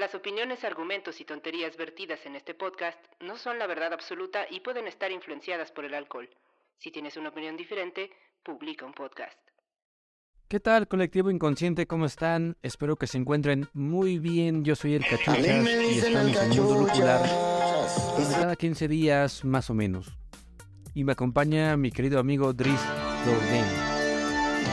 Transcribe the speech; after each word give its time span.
Las 0.00 0.14
opiniones, 0.14 0.64
argumentos 0.64 1.20
y 1.20 1.26
tonterías 1.26 1.76
vertidas 1.76 2.24
en 2.24 2.34
este 2.34 2.54
podcast 2.54 2.98
no 3.20 3.36
son 3.36 3.58
la 3.58 3.66
verdad 3.66 3.92
absoluta 3.92 4.46
y 4.48 4.60
pueden 4.60 4.86
estar 4.86 5.12
influenciadas 5.12 5.70
por 5.72 5.84
el 5.84 5.92
alcohol. 5.92 6.26
Si 6.78 6.90
tienes 6.90 7.18
una 7.18 7.28
opinión 7.28 7.54
diferente, 7.54 8.10
publica 8.42 8.86
un 8.86 8.94
podcast. 8.94 9.38
¿Qué 10.48 10.58
tal, 10.58 10.88
colectivo 10.88 11.30
inconsciente? 11.30 11.86
¿Cómo 11.86 12.06
están? 12.06 12.56
Espero 12.62 12.96
que 12.96 13.06
se 13.06 13.18
encuentren 13.18 13.68
muy 13.74 14.18
bien. 14.18 14.64
Yo 14.64 14.74
soy 14.74 14.94
el 14.94 15.04
Cachuchas 15.04 15.38
y 15.38 15.98
estamos 15.98 16.34
en 16.34 16.48
Mundo 16.48 16.74
Lupular 16.80 17.20
cada 18.32 18.56
15 18.56 18.88
días 18.88 19.44
más 19.44 19.68
o 19.68 19.74
menos. 19.74 20.16
Y 20.94 21.04
me 21.04 21.12
acompaña 21.12 21.76
mi 21.76 21.92
querido 21.92 22.20
amigo 22.20 22.54
Dries 22.54 22.80
Dorden. 23.26 23.64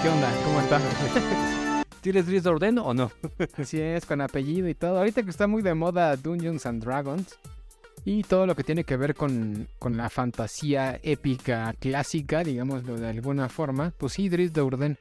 ¿Qué 0.02 0.08
onda? 0.08 0.32
¿Cómo 0.46 0.62
estás? 0.62 1.64
¿Tienes 2.02 2.26
Dries 2.26 2.44
Dorden 2.44 2.78
o 2.80 2.94
no? 2.94 3.12
Así 3.58 3.82
es, 3.82 4.06
con 4.06 4.22
apellido 4.22 4.68
y 4.70 4.76
todo. 4.76 4.98
Ahorita 4.98 5.24
que 5.24 5.30
está 5.30 5.48
muy 5.48 5.62
de 5.62 5.74
moda 5.74 6.16
Dungeons 6.16 6.66
and 6.66 6.84
Dragons 6.84 7.38
y 8.06 8.24
todo 8.24 8.46
lo 8.46 8.56
que 8.56 8.64
tiene 8.64 8.84
que 8.84 8.98
ver 8.98 9.16
con, 9.16 9.68
con 9.80 9.98
la 9.98 10.10
fantasía 10.10 11.00
épica 11.04 11.74
clásica, 11.80 12.44
digámoslo 12.44 12.98
de 12.98 13.10
alguna 13.10 13.50
forma, 13.50 13.92
pues 13.98 14.14
sí, 14.14 14.30
Dries 14.30 14.54
Dorden. 14.54 14.98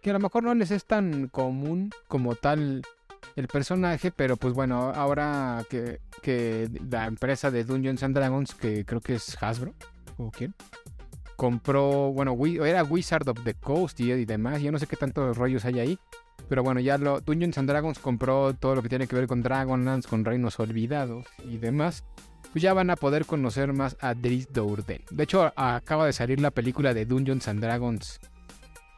Que 0.00 0.10
a 0.10 0.12
lo 0.12 0.20
mejor 0.20 0.44
no 0.44 0.54
les 0.54 0.70
es 0.70 0.84
tan 0.84 1.28
común 1.28 1.90
como 2.08 2.34
tal 2.34 2.82
el 3.36 3.48
personaje, 3.48 4.12
pero 4.12 4.36
pues 4.36 4.54
bueno, 4.54 4.92
ahora 4.94 5.64
que, 5.68 6.00
que 6.22 6.68
la 6.88 7.06
empresa 7.06 7.50
de 7.50 7.64
Dungeons 7.64 8.02
and 8.02 8.14
Dragons, 8.14 8.54
que 8.54 8.84
creo 8.84 9.00
que 9.00 9.14
es 9.14 9.36
Hasbro, 9.42 9.74
o 10.18 10.30
quién, 10.30 10.54
compró, 11.36 12.12
bueno, 12.12 12.36
era 12.64 12.84
Wizard 12.84 13.28
of 13.28 13.42
the 13.44 13.54
Coast 13.54 13.98
y, 14.00 14.12
y 14.12 14.24
demás, 14.24 14.62
yo 14.62 14.70
no 14.70 14.78
sé 14.78 14.86
qué 14.86 14.96
tantos 14.96 15.36
rollos 15.36 15.64
hay 15.64 15.80
ahí, 15.80 15.98
pero 16.48 16.62
bueno, 16.62 16.80
ya 16.80 16.98
lo, 16.98 17.20
Dungeons 17.20 17.58
and 17.58 17.68
Dragons 17.68 17.98
compró 17.98 18.54
todo 18.54 18.74
lo 18.74 18.82
que 18.82 18.88
tiene 18.88 19.06
que 19.06 19.16
ver 19.16 19.26
con 19.26 19.42
Dragonlance, 19.42 20.08
con 20.08 20.24
Reinos 20.24 20.58
Olvidados 20.60 21.26
y 21.44 21.58
demás. 21.58 22.04
Pues 22.52 22.62
ya 22.62 22.72
van 22.72 22.90
a 22.90 22.96
poder 22.96 23.26
conocer 23.26 23.72
más 23.72 23.96
a 24.00 24.14
Dries 24.14 24.52
Dourden. 24.52 25.02
De 25.10 25.24
hecho, 25.24 25.52
acaba 25.56 26.06
de 26.06 26.12
salir 26.12 26.40
la 26.40 26.52
película 26.52 26.94
de 26.94 27.06
Dungeons 27.06 27.48
and 27.48 27.60
Dragons 27.60 28.20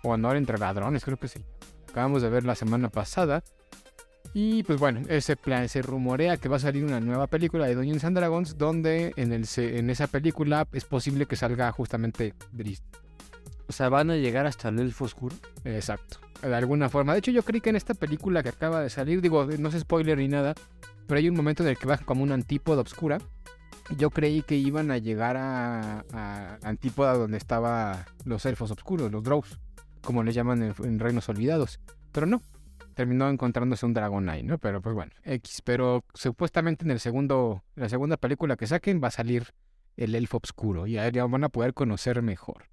o 0.02 0.10
Honor 0.10 0.36
entre 0.36 0.58
Ladrones, 0.58 1.04
creo 1.04 1.16
que 1.16 1.28
sí. 1.28 1.40
Acabamos 1.88 2.20
de 2.20 2.28
ver 2.28 2.44
la 2.44 2.54
semana 2.54 2.90
pasada. 2.90 3.42
Y 4.34 4.64
pues 4.64 4.78
bueno, 4.78 5.00
ese 5.08 5.36
plan, 5.36 5.66
se 5.68 5.80
rumorea 5.80 6.36
que 6.36 6.50
va 6.50 6.56
a 6.56 6.60
salir 6.60 6.84
una 6.84 7.00
nueva 7.00 7.26
película 7.28 7.66
de 7.66 7.74
Dungeons 7.74 8.04
and 8.04 8.18
Dragons 8.18 8.58
donde 8.58 9.14
en, 9.16 9.32
el, 9.32 9.46
en 9.56 9.88
esa 9.88 10.08
película 10.08 10.66
es 10.72 10.84
posible 10.84 11.24
que 11.24 11.36
salga 11.36 11.72
justamente 11.72 12.34
Drizzt. 12.52 12.84
O 13.68 13.72
sea, 13.72 13.88
van 13.88 14.10
a 14.10 14.16
llegar 14.16 14.46
hasta 14.46 14.68
el 14.68 14.78
elfo 14.78 15.04
oscuro. 15.04 15.34
Exacto, 15.64 16.18
de 16.42 16.54
alguna 16.54 16.88
forma. 16.88 17.12
De 17.12 17.18
hecho, 17.18 17.30
yo 17.30 17.42
creí 17.42 17.60
que 17.60 17.70
en 17.70 17.76
esta 17.76 17.94
película 17.94 18.42
que 18.42 18.50
acaba 18.50 18.80
de 18.80 18.90
salir, 18.90 19.20
digo, 19.20 19.46
no 19.58 19.68
es 19.68 19.80
spoiler 19.80 20.18
ni 20.18 20.28
nada, 20.28 20.54
pero 21.06 21.18
hay 21.18 21.28
un 21.28 21.36
momento 21.36 21.62
en 21.62 21.70
el 21.70 21.78
que 21.78 21.86
baja 21.86 22.04
como 22.04 22.22
una 22.22 22.34
antípoda 22.34 22.82
oscura. 22.82 23.18
Yo 23.96 24.10
creí 24.10 24.42
que 24.42 24.56
iban 24.56 24.90
a 24.90 24.98
llegar 24.98 25.36
a, 25.36 26.04
antípoda 26.62 27.14
donde 27.14 27.38
estaban 27.38 28.04
los 28.24 28.44
elfos 28.44 28.70
oscuros, 28.70 29.10
los 29.12 29.22
drows 29.22 29.60
como 30.02 30.22
les 30.22 30.34
llaman 30.34 30.74
en, 30.82 30.98
Reinos 30.98 31.28
Olvidados. 31.28 31.80
Pero 32.12 32.26
no, 32.26 32.40
terminó 32.94 33.28
encontrándose 33.28 33.84
un 33.84 33.92
Dragonite, 33.92 34.44
¿no? 34.44 34.58
Pero 34.58 34.80
pues 34.80 34.94
bueno, 34.94 35.12
X. 35.24 35.62
Pero 35.62 36.04
supuestamente 36.14 36.84
en 36.84 36.92
el 36.92 37.00
segundo, 37.00 37.64
la 37.74 37.88
segunda 37.88 38.16
película 38.16 38.56
que 38.56 38.66
saquen 38.66 39.00
va 39.02 39.08
a 39.08 39.10
salir 39.10 39.52
el 39.96 40.14
elfo 40.14 40.38
oscuro 40.42 40.86
y 40.86 40.92
ya 40.92 41.26
van 41.26 41.44
a 41.44 41.48
poder 41.48 41.74
conocer 41.74 42.22
mejor. 42.22 42.68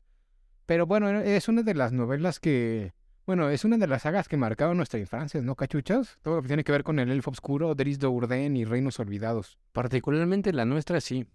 Pero 0.66 0.86
bueno, 0.86 1.10
es 1.10 1.48
una 1.48 1.62
de 1.62 1.74
las 1.74 1.92
novelas 1.92 2.40
que, 2.40 2.94
bueno, 3.26 3.50
es 3.50 3.66
una 3.66 3.78
de 3.78 3.88
las 3.88 4.04
sagas 4.04 4.28
que 4.28 4.38
marcaron 4.38 4.78
nuestra 4.78 5.00
infancia, 5.00 5.42
¿no, 5.42 5.56
cachuchas? 5.56 6.18
Todo 6.22 6.38
lo 6.38 6.42
que 6.42 6.48
tiene 6.48 6.64
que 6.64 6.72
ver 6.72 6.84
con 6.84 7.00
el 7.00 7.12
elfo 7.12 7.32
oscuro, 7.32 7.76
Dris 7.76 8.00
de 8.00 8.08
Urden 8.08 8.56
y 8.56 8.66
Reinos 8.66 9.00
Olvidados. 9.00 9.58
Particularmente 9.72 10.54
la 10.54 10.66
nuestra, 10.66 11.02
sí. 11.02 11.28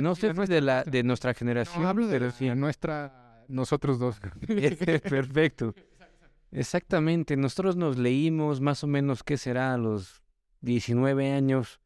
no 0.00 0.14
sé 0.14 0.32
de, 0.32 0.60
la, 0.60 0.84
de 0.84 1.02
nuestra 1.02 1.34
generación. 1.34 1.82
No 1.82 1.88
hablo 1.88 2.06
de 2.08 2.20
la 2.20 2.54
nuestra 2.54 3.44
nosotros 3.48 3.98
dos. 3.98 4.20
Perfecto. 4.46 5.74
Exactamente. 6.52 7.36
Nosotros 7.36 7.76
nos 7.76 7.98
leímos 7.98 8.60
más 8.60 8.84
o 8.84 8.86
menos, 8.86 9.22
¿qué 9.22 9.36
será? 9.36 9.74
A 9.74 9.78
los 9.78 10.22
19 10.60 11.32
años. 11.32 11.80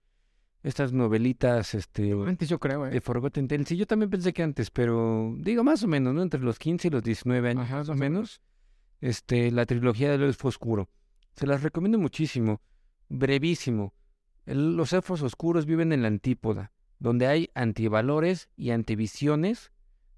Estas 0.63 0.93
novelitas, 0.93 1.75
este... 1.75 2.13
Antes 2.13 2.49
yo 2.49 2.61
creo, 2.61 2.87
¿eh? 2.87 2.91
De 2.91 3.01
Forgotten 3.01 3.49
Tales. 3.49 3.67
Sí, 3.67 3.77
yo 3.77 3.87
también 3.87 4.11
pensé 4.11 4.33
que 4.33 4.45
antes, 4.45 4.71
pero 4.71 5.35
digo 5.39 5.65
más 5.65 5.83
o 5.83 5.89
menos, 5.89 6.15
¿no? 6.15 6.23
Entre 6.23 6.41
los 6.41 6.59
15 6.59 6.89
y 6.89 6.91
los 6.91 7.03
19 7.03 7.51
años, 7.51 7.69
más 7.69 7.89
o 7.89 7.95
menos. 7.95 8.41
Este, 9.01 9.51
la 9.51 9.67
trilogía 9.67 10.11
del 10.13 10.23
Elfo 10.23 10.49
Oscuro. 10.49 10.89
Se 11.35 11.47
las 11.47 11.63
recomiendo 11.63 11.99
muchísimo. 11.99 12.61
Brevísimo. 13.09 13.95
los 14.47 14.93
elfos 14.93 15.23
oscuros 15.23 15.67
viven 15.67 15.93
en 15.93 16.03
la 16.03 16.09
antípoda, 16.09 16.73
donde 16.99 17.27
hay 17.27 17.51
antivalores 17.55 18.49
y 18.57 18.71
antivisiones 18.71 19.73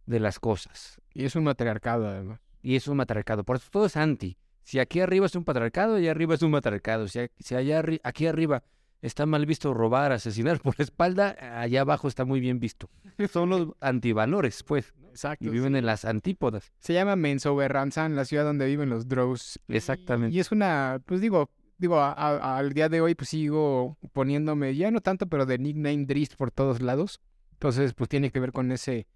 de 0.06 0.20
las 0.20 0.38
cosas. 0.38 1.00
Y 1.14 1.24
es 1.24 1.36
un 1.36 1.44
matriarcado, 1.44 2.06
además. 2.06 2.40
Y 2.62 2.76
es 2.76 2.86
un 2.86 2.98
matriarcado. 2.98 3.44
Por 3.44 3.56
eso 3.56 3.68
todo 3.70 3.86
es 3.86 3.96
anti. 3.96 4.36
Si 4.62 4.78
aquí 4.78 5.00
arriba 5.00 5.26
es 5.26 5.34
un 5.34 5.44
patriarcado, 5.44 5.96
allá 5.96 6.10
arriba 6.10 6.34
es 6.34 6.42
un 6.42 6.50
matriarcado. 6.50 7.08
Si, 7.08 7.20
si 7.38 7.54
allá 7.54 7.82
aquí 8.02 8.26
arriba 8.26 8.62
está 9.04 9.26
mal 9.26 9.44
visto 9.46 9.74
robar, 9.74 10.12
asesinar 10.12 10.60
por 10.62 10.78
la 10.78 10.84
espalda, 10.84 11.36
allá 11.60 11.82
abajo 11.82 12.08
está 12.08 12.24
muy 12.24 12.40
bien 12.40 12.58
visto. 12.58 12.88
Son 13.32 13.50
los 13.50 13.68
antivalores, 13.80 14.62
pues. 14.62 14.92
Exacto. 15.10 15.44
Y 15.44 15.50
viven 15.50 15.76
en 15.76 15.86
las 15.86 16.04
antípodas. 16.04 16.72
Se 16.80 16.92
llama 16.92 17.14
Mensoberranzan, 17.14 18.16
la 18.16 18.24
ciudad 18.24 18.44
donde 18.44 18.66
viven 18.66 18.90
los 18.90 19.06
Drows. 19.06 19.60
Exactamente. 19.68 20.34
Y, 20.34 20.40
es 20.40 20.50
una, 20.50 21.00
pues 21.04 21.20
digo, 21.20 21.50
digo, 21.78 22.02
al 22.02 22.72
día 22.72 22.88
de 22.88 23.00
hoy 23.00 23.14
pues 23.14 23.28
sigo 23.28 23.96
poniéndome, 24.12 24.74
ya 24.74 24.90
no 24.90 25.00
tanto, 25.00 25.28
pero 25.28 25.46
de 25.46 25.58
nickname 25.58 26.06
Drist 26.06 26.34
por 26.34 26.50
todos 26.50 26.82
lados. 26.82 27.20
Entonces, 27.52 27.94
pues 27.94 28.08
tiene 28.08 28.32
que 28.32 28.40
ver 28.40 28.50
con 28.50 28.72
ese 28.72 29.06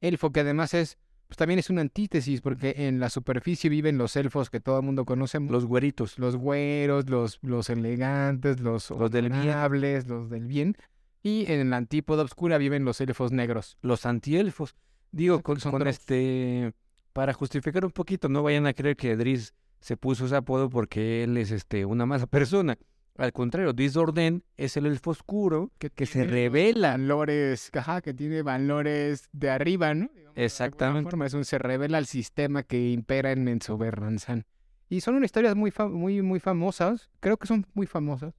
elfo, 0.00 0.32
que 0.32 0.40
además 0.40 0.72
es, 0.72 0.96
pues 1.26 1.36
también 1.36 1.58
es 1.58 1.70
una 1.70 1.80
antítesis, 1.80 2.40
porque 2.40 2.74
en 2.76 3.00
la 3.00 3.08
superficie 3.08 3.70
viven 3.70 3.98
los 3.98 4.14
elfos 4.16 4.50
que 4.50 4.60
todo 4.60 4.78
el 4.78 4.84
mundo 4.84 5.04
conoce. 5.04 5.40
Los 5.40 5.64
güeritos. 5.64 6.18
Los 6.18 6.36
güeros, 6.36 7.08
los, 7.08 7.38
los 7.42 7.70
elegantes, 7.70 8.60
los, 8.60 8.90
los 8.90 9.10
del 9.10 9.30
bien. 9.30 10.04
los 10.06 10.30
del 10.30 10.46
bien. 10.46 10.76
Y 11.22 11.50
en 11.50 11.70
la 11.70 11.78
antípoda 11.78 12.22
oscura 12.22 12.58
viven 12.58 12.84
los 12.84 13.00
elfos 13.00 13.32
negros. 13.32 13.78
Los 13.80 14.06
antielfos. 14.06 14.76
Digo, 15.10 15.42
con, 15.42 15.58
este... 15.86 16.72
Para 17.12 17.32
justificar 17.32 17.84
un 17.84 17.92
poquito, 17.92 18.28
no 18.28 18.42
vayan 18.42 18.66
a 18.66 18.74
creer 18.74 18.96
que 18.96 19.16
Driz 19.16 19.54
se 19.80 19.96
puso 19.96 20.26
ese 20.26 20.34
apodo 20.34 20.68
porque 20.68 21.22
él 21.22 21.36
es 21.36 21.52
este 21.52 21.84
una 21.84 22.06
masa 22.06 22.26
persona. 22.26 22.76
Al 23.16 23.32
contrario, 23.32 23.72
Disorden 23.72 24.42
es 24.56 24.76
el 24.76 24.86
elfo 24.86 25.10
oscuro 25.10 25.70
que, 25.78 25.90
que 25.90 26.06
se 26.06 26.24
revela. 26.24 26.92
Valores, 26.92 27.70
ajá, 27.72 28.00
que 28.00 28.12
tiene 28.12 28.42
valores 28.42 29.28
de 29.32 29.50
arriba, 29.50 29.94
¿no? 29.94 30.10
Exactamente. 30.34 31.10
Forma, 31.10 31.26
es 31.26 31.34
un, 31.34 31.44
se 31.44 31.58
revela 31.58 31.98
al 31.98 32.06
sistema 32.06 32.62
que 32.62 32.90
impera 32.90 33.32
en 33.32 33.44
Mensoberranzan. 33.44 34.46
Y 34.88 35.00
son 35.00 35.22
historias 35.24 35.56
muy, 35.56 35.72
muy, 35.90 36.22
muy 36.22 36.40
famosas, 36.40 37.10
creo 37.20 37.36
que 37.36 37.46
son 37.46 37.66
muy 37.74 37.86
famosas. 37.86 38.34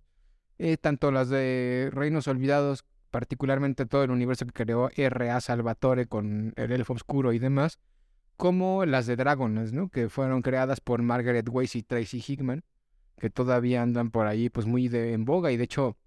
Eh, 0.58 0.78
tanto 0.78 1.12
las 1.12 1.30
de 1.30 1.90
Reinos 1.92 2.28
Olvidados, 2.28 2.86
particularmente 3.12 3.86
todo 3.86 4.04
el 4.04 4.12
universo 4.12 4.46
que 4.46 4.54
creó 4.54 4.90
R.A. 4.96 5.42
Salvatore 5.42 6.06
con 6.06 6.54
el 6.56 6.72
elfo 6.72 6.94
oscuro 6.94 7.34
y 7.34 7.40
demás, 7.40 7.80
como 8.38 8.86
las 8.86 9.06
de 9.06 9.16
Dragones, 9.16 9.74
¿no? 9.74 9.90
Que 9.90 10.10
fueron 10.10 10.42
creadas 10.42 10.80
por 10.80 11.02
Margaret 11.02 11.48
Weiss 11.50 11.76
y 11.76 11.84
Tracy 11.84 12.24
Hickman 12.26 12.64
que 13.18 13.30
todavía 13.30 13.82
andan 13.82 14.12
por 14.12 14.28
ahí 14.28 14.50
pues 14.50 14.66
muy 14.66 14.88
de, 14.88 15.14
en 15.14 15.26
boga 15.26 15.52
y 15.52 15.58
de 15.58 15.64
hecho 15.64 15.98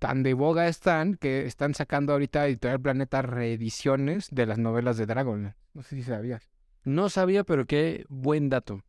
tan 0.00 0.22
de 0.22 0.34
boga 0.34 0.66
están 0.66 1.14
que 1.14 1.46
están 1.46 1.74
sacando 1.74 2.14
ahorita 2.14 2.46
Editorial 2.46 2.80
Planeta 2.80 3.22
reediciones 3.22 4.28
de 4.30 4.46
las 4.46 4.58
novelas 4.58 4.96
de 4.96 5.06
Dragon. 5.06 5.54
No 5.74 5.82
sé 5.82 5.96
si 5.96 6.02
sabías. 6.02 6.50
No 6.84 7.10
sabía, 7.10 7.44
pero 7.44 7.66
qué 7.66 8.06
buen 8.08 8.48
dato. 8.48 8.82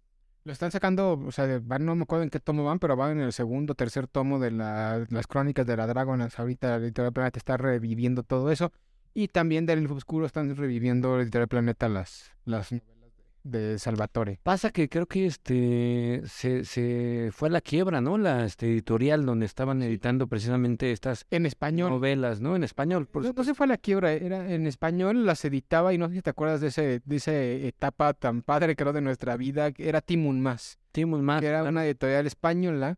Lo 0.45 0.53
están 0.53 0.71
sacando, 0.71 1.19
o 1.23 1.31
sea, 1.31 1.59
van, 1.61 1.85
no 1.85 1.95
me 1.95 2.03
acuerdo 2.03 2.23
en 2.23 2.29
qué 2.29 2.39
tomo 2.39 2.63
van, 2.63 2.79
pero 2.79 2.95
van 2.95 3.11
en 3.11 3.23
el 3.23 3.33
segundo, 3.33 3.75
tercer 3.75 4.07
tomo 4.07 4.39
de 4.39 4.51
las 4.51 5.27
crónicas 5.27 5.67
de 5.67 5.77
la 5.77 5.85
Dragon. 5.85 6.27
Ahorita 6.35 6.77
Editorial 6.77 7.13
Planeta 7.13 7.37
está 7.37 7.57
reviviendo 7.57 8.23
todo 8.23 8.49
eso. 8.49 8.71
Y 9.13 9.27
también 9.27 9.65
del 9.65 9.85
Oscuro 9.91 10.25
están 10.25 10.55
reviviendo 10.55 11.19
Editorial 11.19 11.49
Planeta 11.49 11.89
las, 11.89 12.31
las 12.45 12.71
novelas 12.71 13.00
de 13.43 13.79
Salvatore. 13.79 14.39
Pasa 14.43 14.71
que 14.71 14.89
creo 14.89 15.05
que 15.07 15.25
este 15.25 16.21
se, 16.25 16.63
se 16.65 17.29
fue 17.31 17.49
a 17.49 17.51
la 17.51 17.61
quiebra, 17.61 18.01
¿no? 18.01 18.17
La 18.17 18.45
este, 18.45 18.67
editorial 18.67 19.25
donde 19.25 19.45
estaban 19.45 19.81
editando 19.81 20.27
precisamente 20.27 20.91
estas 20.91 21.25
En 21.31 21.45
español. 21.45 21.89
novelas, 21.89 22.41
¿no? 22.41 22.55
En 22.55 22.63
español, 22.63 23.07
por 23.07 23.23
No, 23.23 23.43
se 23.43 23.53
fue 23.53 23.65
a 23.65 23.69
la 23.69 23.77
quiebra, 23.77 24.13
era 24.13 24.51
en 24.53 24.67
español, 24.67 25.25
las 25.25 25.43
editaba 25.45 25.93
y 25.93 25.97
no 25.97 26.09
sé 26.09 26.15
si 26.15 26.21
te 26.21 26.29
acuerdas 26.29 26.61
de, 26.61 26.67
ese, 26.67 27.01
de 27.03 27.15
esa 27.15 27.33
etapa 27.33 28.13
tan 28.13 28.41
padre, 28.41 28.75
creo, 28.75 28.93
de 28.93 29.01
nuestra 29.01 29.37
vida, 29.37 29.71
que 29.71 29.89
era 29.89 30.01
Timun 30.01 30.41
Más, 30.41 30.79
Timos 30.91 31.21
más. 31.21 31.41
que 31.41 31.47
era 31.47 31.59
claro. 31.59 31.71
una 31.71 31.85
editorial 31.85 32.27
española 32.27 32.97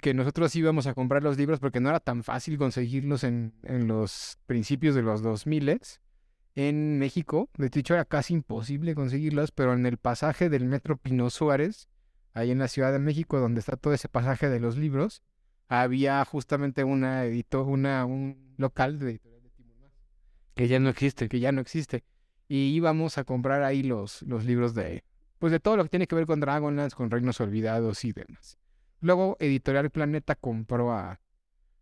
que 0.00 0.14
nosotros 0.14 0.54
íbamos 0.56 0.86
a 0.86 0.94
comprar 0.94 1.22
los 1.22 1.36
libros 1.36 1.60
porque 1.60 1.80
no 1.80 1.90
era 1.90 2.00
tan 2.00 2.22
fácil 2.22 2.56
conseguirlos 2.56 3.22
en, 3.22 3.52
en 3.64 3.86
los 3.86 4.38
principios 4.46 4.94
de 4.94 5.02
los 5.02 5.22
2000 5.22 5.78
en 6.54 6.98
México. 6.98 7.50
De 7.56 7.70
hecho, 7.72 7.94
era 7.94 8.04
casi 8.04 8.34
imposible 8.34 8.94
conseguirlos, 8.94 9.50
pero 9.50 9.74
en 9.74 9.86
el 9.86 9.98
pasaje 9.98 10.48
del 10.48 10.64
Metro 10.66 10.96
Pino 10.96 11.30
Suárez, 11.30 11.88
ahí 12.32 12.50
en 12.50 12.58
la 12.58 12.68
Ciudad 12.68 12.92
de 12.92 12.98
México, 12.98 13.40
donde 13.40 13.60
está 13.60 13.76
todo 13.76 13.92
ese 13.94 14.08
pasaje 14.08 14.48
de 14.48 14.60
los 14.60 14.76
libros, 14.76 15.22
había 15.68 16.24
justamente 16.24 16.84
una 16.84 17.24
edito, 17.24 17.64
una, 17.64 18.04
un 18.04 18.54
local 18.58 18.98
de 18.98 19.10
editorial 19.10 19.42
de 19.42 19.50
Timun 19.50 19.80
Más 19.80 19.92
Que 20.54 20.68
ya 20.68 20.78
no 20.78 20.88
existe. 20.88 21.28
que 21.28 21.40
ya 21.40 21.52
no 21.52 21.60
existe. 21.60 22.04
Y 22.48 22.74
íbamos 22.74 23.18
a 23.18 23.24
comprar 23.24 23.62
ahí 23.62 23.82
los, 23.82 24.22
los 24.22 24.44
libros 24.44 24.74
de, 24.74 25.04
pues 25.38 25.50
de 25.50 25.60
todo 25.60 25.76
lo 25.76 25.84
que 25.84 25.88
tiene 25.88 26.06
que 26.06 26.14
ver 26.14 26.26
con 26.26 26.40
Dragonlance, 26.40 26.94
con 26.94 27.10
Reinos 27.10 27.40
Olvidados 27.40 28.04
y 28.04 28.12
demás. 28.12 28.58
Luego 29.00 29.36
Editorial 29.40 29.90
Planeta 29.90 30.34
compró 30.34 30.92
a, 30.92 31.20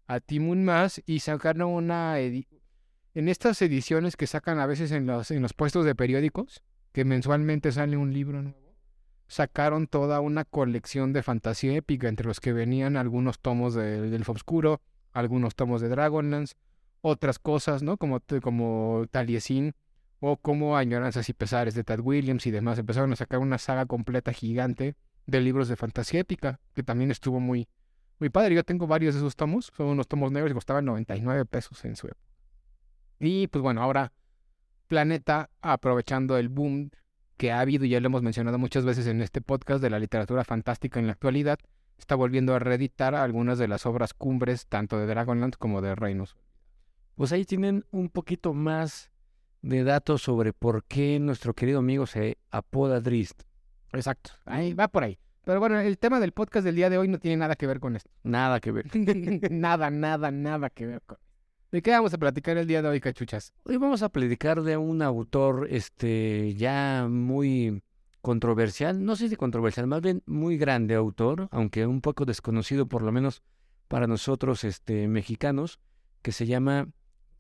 a 0.07 0.21
Timun 0.21 0.65
Más 0.65 1.03
y 1.07 1.21
sacaron 1.21 1.71
una... 1.71 2.17
en 3.14 3.29
estas 3.29 3.61
ediciones 3.62 4.17
que 4.17 4.26
sacan 4.26 4.59
a 4.59 4.67
veces 4.67 4.91
en 4.93 5.06
los, 5.06 5.31
en 5.31 5.43
los 5.43 5.53
puestos 5.55 5.85
de 5.85 5.94
periódicos, 5.94 6.62
que 6.93 7.05
mensualmente 7.05 7.73
sale 7.73 7.97
un 7.97 8.12
libro 8.12 8.43
nuevo, 8.43 8.75
sacaron 9.29 9.87
toda 9.87 10.20
una 10.20 10.44
colección 10.44 11.12
de 11.12 11.23
fantasía 11.23 11.75
épica, 11.75 12.09
entre 12.09 12.26
los 12.26 12.41
que 12.41 12.53
venían 12.53 12.97
algunos 12.97 13.38
tomos 13.41 13.75
de- 13.75 14.00
del 14.00 14.14
Elfo 14.14 14.32
Oscuro, 14.32 14.81
algunos 15.12 15.55
tomos 15.55 15.81
de 15.81 15.88
Dragonlance, 15.88 16.55
otras 17.00 17.38
cosas, 17.38 17.82
¿no? 17.82 17.97
Como, 17.97 18.20
como 18.43 19.06
Taliesin 19.11 19.75
o 20.20 20.37
como 20.37 20.76
Añoranzas 20.76 21.29
y 21.29 21.32
Pesares 21.32 21.75
de 21.75 21.82
Tad 21.85 22.00
Williams 22.00 22.47
y 22.47 22.50
demás. 22.50 22.79
Empezaron 22.79 23.12
a 23.12 23.17
sacar 23.17 23.41
una 23.41 23.59
saga 23.59 23.87
completa 23.87 24.32
gigante 24.32 24.94
de 25.26 25.41
libros 25.41 25.69
de 25.69 25.76
fantasía 25.76 26.20
épica, 26.20 26.61
que 26.75 26.82
también 26.82 27.11
estuvo 27.11 27.41
muy, 27.41 27.69
muy 28.20 28.29
padre. 28.31 28.55
Yo 28.55 28.64
tengo 28.64 28.87
varios 28.87 29.14
de 29.14 29.20
esos 29.20 29.35
tomos, 29.37 29.73
son 29.76 29.88
unos 29.88 30.06
tomos 30.09 30.31
negros 30.31 30.50
y 30.53 30.55
costaban 30.55 30.85
99 30.85 31.44
pesos 31.47 31.85
en 31.85 31.97
su 31.97 32.06
época. 32.06 32.31
Y 33.23 33.47
pues 33.47 33.63
bueno, 33.63 33.81
ahora 33.81 34.13
Planeta, 34.89 35.49
aprovechando 35.61 36.37
el 36.37 36.49
boom 36.49 36.91
que 37.37 37.53
ha 37.53 37.61
habido, 37.61 37.85
y 37.85 37.91
ya 37.91 38.01
lo 38.01 38.07
hemos 38.07 38.23
mencionado 38.23 38.59
muchas 38.59 38.85
veces 38.85 39.07
en 39.07 39.23
este 39.23 39.41
podcast 39.41 39.81
de 39.81 39.91
la 39.91 40.01
literatura 40.01 40.43
fantástica 40.43 40.99
en 40.99 41.07
la 41.07 41.13
actualidad, 41.13 41.59
está 41.97 42.17
volviendo 42.17 42.53
a 42.53 42.59
reeditar 42.59 43.15
algunas 43.15 43.59
de 43.59 43.69
las 43.69 43.87
obras 43.87 44.13
cumbres, 44.13 44.67
tanto 44.67 44.99
de 44.99 45.07
Dragonlance 45.07 45.57
como 45.57 45.81
de 45.81 45.95
Reinos. 45.95 46.37
Pues 47.15 47.31
ahí 47.31 47.45
tienen 47.45 47.85
un 47.93 48.09
poquito 48.09 48.55
más 48.55 49.13
de 49.63 49.85
datos 49.85 50.23
sobre 50.23 50.53
por 50.53 50.83
qué 50.85 51.21
nuestro 51.21 51.55
querido 51.55 51.79
amigo 51.79 52.07
se 52.07 52.39
apoda 52.51 53.01
Drist. 53.01 53.45
Exacto, 53.93 54.33
ahí 54.47 54.75
va 54.75 54.89
por 54.89 55.05
ahí. 55.05 55.17
Pero 55.45 55.61
bueno, 55.61 55.79
el 55.79 55.97
tema 55.97 56.19
del 56.19 56.33
podcast 56.33 56.65
del 56.65 56.75
día 56.75 56.91
de 56.91 56.99
hoy 56.99 57.07
no 57.07 57.21
tiene 57.21 57.37
nada 57.37 57.55
que 57.55 57.69
ver 57.69 57.79
con 57.79 57.95
esto. 57.95 58.11
Nada 58.25 58.59
que 58.59 58.73
ver. 58.73 58.87
nada, 59.53 59.91
nada, 59.91 60.33
nada 60.33 60.71
que 60.71 60.87
ver 60.87 61.03
con 61.03 61.19
¿De 61.73 61.81
qué 61.81 61.91
vamos 61.93 62.13
a 62.13 62.19
platicar 62.19 62.59
el 62.59 62.67
día 62.67 62.83
de 62.83 62.89
hoy, 62.89 63.01
cachuchas? 63.01 63.55
Hoy 63.65 63.79
vamos 63.79 64.03
a 64.03 64.11
platicar 64.11 64.63
de 64.63 64.77
un 64.77 65.01
autor 65.01 65.69
este 65.71 66.53
ya 66.53 67.07
muy 67.09 67.83
controversial, 68.21 69.03
no 69.03 69.17
sé 69.17 69.31
si 69.31 69.37
controversial, 69.37 69.87
más 69.87 70.03
bien 70.03 70.23
muy 70.27 70.59
grande 70.59 70.95
autor, 70.95 71.49
aunque 71.51 71.87
un 71.87 72.03
poco 72.03 72.27
desconocido 72.27 72.85
por 72.85 73.01
lo 73.01 73.11
menos 73.11 73.43
para 73.89 74.07
nosotros 74.07 74.65
este 74.65 75.09
mexicanos, 75.09 75.81
que 76.21 76.33
se 76.33 76.45
llama 76.45 76.89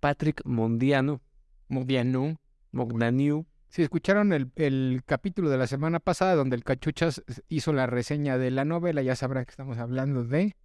Patrick 0.00 0.40
Mondiano, 0.46 1.20
Modiano. 1.68 2.38
Mogdaniu. 2.70 3.44
Si 3.68 3.82
escucharon 3.82 4.32
el, 4.32 4.50
el 4.56 5.02
capítulo 5.04 5.50
de 5.50 5.58
la 5.58 5.66
semana 5.66 6.00
pasada 6.00 6.36
donde 6.36 6.56
el 6.56 6.64
cachuchas 6.64 7.22
hizo 7.50 7.74
la 7.74 7.86
reseña 7.86 8.38
de 8.38 8.50
la 8.50 8.64
novela, 8.64 9.02
ya 9.02 9.14
sabrán 9.14 9.44
que 9.44 9.50
estamos 9.50 9.76
hablando 9.76 10.24
de... 10.24 10.56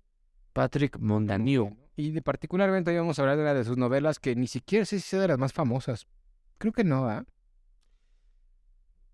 Patrick 0.53 0.97
Mondaniu. 0.99 1.75
Y 1.99 2.11
de 2.11 2.21
particularmente 2.21 2.91
hoy 2.91 2.97
vamos 2.97 3.17
a 3.17 3.23
hablar 3.23 3.37
de 3.37 3.41
una 3.41 3.55
de 3.55 3.63
sus 3.63 3.75
novelas 3.75 4.19
que 4.19 4.35
ni 4.35 4.45
siquiera 4.45 4.85
sé 4.85 4.99
si 4.99 5.09
sea 5.09 5.21
de 5.21 5.29
las 5.29 5.39
más 5.39 5.51
famosas. 5.51 6.07
Creo 6.59 6.71
que 6.71 6.83
no, 6.83 7.09
¿ah? 7.09 7.25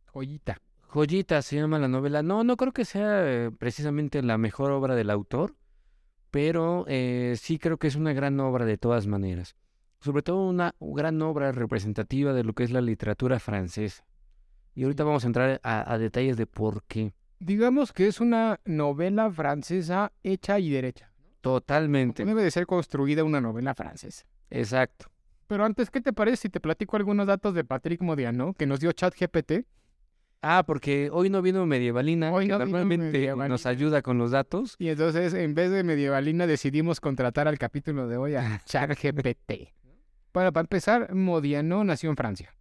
Joyita. 0.07 0.62
Joyita 0.89 1.41
se 1.41 1.56
llama 1.56 1.80
la 1.80 1.88
novela. 1.88 2.24
No, 2.24 2.44
no 2.44 2.57
creo 2.57 2.74
que 2.74 2.83
sea 2.83 3.25
eh, 3.25 3.51
precisamente 3.57 4.21
la 4.21 4.38
mejor 4.38 4.71
obra 4.71 4.95
del 4.95 5.12
autor, 5.12 5.56
pero 6.30 6.83
eh, 6.89 7.35
sí 7.39 7.57
creo 7.57 7.77
que 7.77 7.88
es 7.88 7.95
una 7.95 8.12
gran 8.12 8.38
obra 8.41 8.65
de 8.65 8.77
todas 8.77 9.07
maneras. 9.07 9.56
Sobre 10.01 10.21
todo 10.21 10.45
una 10.45 10.75
gran 10.81 11.21
obra 11.21 11.53
representativa 11.53 12.33
de 12.33 12.44
lo 12.44 12.51
que 12.51 12.65
es 12.65 12.71
la 12.71 12.81
literatura 12.81 13.39
francesa. 13.39 14.06
Y 14.75 14.83
ahorita 14.83 15.06
vamos 15.06 15.24
a 15.24 15.27
entrar 15.27 15.62
a, 15.63 15.89
a 15.89 15.97
detalles 15.97 16.35
de 16.35 16.47
por 16.47 16.83
qué. 16.83 17.13
Digamos 17.39 17.94
que 17.94 18.07
es 18.07 18.19
una 18.19 18.59
novela 18.65 19.31
francesa 19.31 20.12
hecha 20.21 20.59
y 20.59 20.69
derecha. 20.69 21.12
Totalmente. 21.44 22.24
Debe 22.24 22.42
de 22.42 22.50
ser 22.51 22.66
construida 22.66 23.24
una 23.25 23.42
novela 23.42 23.75
francesa. 23.75 24.25
Exacto. 24.50 25.07
Pero 25.48 25.66
antes, 25.66 25.92
¿qué 25.92 26.00
te 26.00 26.13
parece 26.13 26.38
si 26.38 26.50
te 26.50 26.62
platico 26.62 26.95
algunos 26.95 27.28
datos 27.28 27.54
de 27.54 27.66
Patrick 27.66 28.01
Modiano 28.01 28.54
que 28.54 28.66
nos 28.66 28.80
dio 28.80 28.94
ChatGPT? 28.94 29.66
Ah, 30.42 30.63
porque 30.66 31.10
hoy 31.12 31.30
no 31.30 31.42
vino 31.42 31.66
Medievalina, 31.66 32.31
Hoy 32.31 32.45
que 32.45 32.51
no 32.54 32.60
vino 32.60 32.69
normalmente 32.78 33.12
Medievalina. 33.12 33.50
nos 33.50 33.66
ayuda 33.66 34.01
con 34.01 34.18
los 34.18 34.31
datos. 34.31 34.75
Y 34.80 34.88
entonces, 34.88 35.34
en 35.34 35.54
vez 35.54 35.69
de 35.69 35.84
Medievalina, 35.84 36.48
decidimos 36.48 37.01
contratar 37.01 37.50
al 37.50 37.57
capítulo 37.60 38.07
de 38.07 38.16
hoy 38.18 38.36
a 38.36 38.62
ChatGPT. 38.66 39.51
Bueno, 40.34 40.51
para 40.54 40.62
empezar, 40.62 41.13
Modiano 41.13 41.84
nació 41.84 42.10
en 42.10 42.16
Francia. 42.16 42.56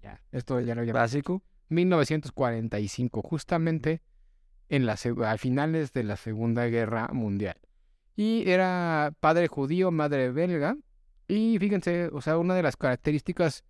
Ya, 0.00 0.20
esto 0.30 0.60
ya 0.60 0.76
lo 0.76 0.82
había 0.82 0.92
Básico. 0.92 1.42
1945, 1.70 3.22
justamente 3.22 4.00
en 4.68 4.86
la, 4.86 4.94
seg- 4.94 5.24
a 5.24 5.36
finales 5.38 5.92
de 5.92 6.04
la 6.04 6.16
Segunda 6.16 6.66
Guerra 6.66 7.08
Mundial. 7.12 7.56
Y 8.16 8.48
era 8.48 9.12
padre 9.20 9.46
judío, 9.46 9.90
madre 9.90 10.32
belga. 10.32 10.76
Y 11.28 11.58
fíjense, 11.58 12.08
o 12.12 12.20
sea, 12.20 12.38
una 12.38 12.54
de 12.54 12.62
las 12.62 12.76
características 12.76 13.64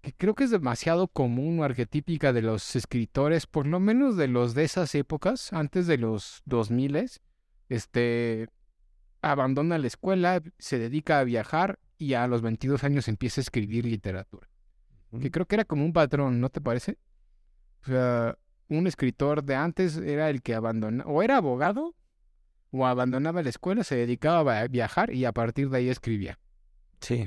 que 0.00 0.12
creo 0.12 0.34
que 0.34 0.44
es 0.44 0.50
demasiado 0.50 1.08
común 1.08 1.60
o 1.60 1.64
arquetípica 1.64 2.32
de 2.32 2.42
los 2.42 2.76
escritores, 2.76 3.46
por 3.46 3.66
lo 3.66 3.80
menos 3.80 4.16
de 4.16 4.28
los 4.28 4.54
de 4.54 4.64
esas 4.64 4.94
épocas, 4.94 5.52
antes 5.52 5.86
de 5.86 5.98
los 5.98 6.42
2000, 6.44 7.10
este, 7.68 8.48
abandona 9.22 9.78
la 9.78 9.86
escuela, 9.86 10.42
se 10.58 10.78
dedica 10.78 11.18
a 11.18 11.24
viajar 11.24 11.78
y 11.98 12.14
a 12.14 12.26
los 12.26 12.42
22 12.42 12.84
años 12.84 13.08
empieza 13.08 13.40
a 13.40 13.42
escribir 13.42 13.84
literatura 13.86 14.48
que 15.18 15.30
creo 15.30 15.46
que 15.46 15.56
era 15.56 15.64
como 15.64 15.84
un 15.84 15.92
patrón, 15.92 16.40
¿no 16.40 16.50
te 16.50 16.60
parece? 16.60 16.98
O 17.82 17.86
sea, 17.86 18.38
un 18.68 18.86
escritor 18.86 19.42
de 19.42 19.54
antes 19.54 19.96
era 19.96 20.28
el 20.30 20.42
que 20.42 20.54
abandonaba, 20.54 21.10
o 21.10 21.22
era 21.22 21.38
abogado, 21.38 21.94
o 22.70 22.86
abandonaba 22.86 23.42
la 23.42 23.48
escuela, 23.50 23.84
se 23.84 23.96
dedicaba 23.96 24.60
a 24.60 24.68
viajar 24.68 25.12
y 25.12 25.24
a 25.24 25.32
partir 25.32 25.70
de 25.70 25.78
ahí 25.78 25.88
escribía. 25.88 26.38
Sí. 27.00 27.26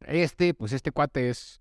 Este, 0.00 0.54
pues 0.54 0.72
este 0.72 0.90
cuate 0.92 1.28
es 1.30 1.60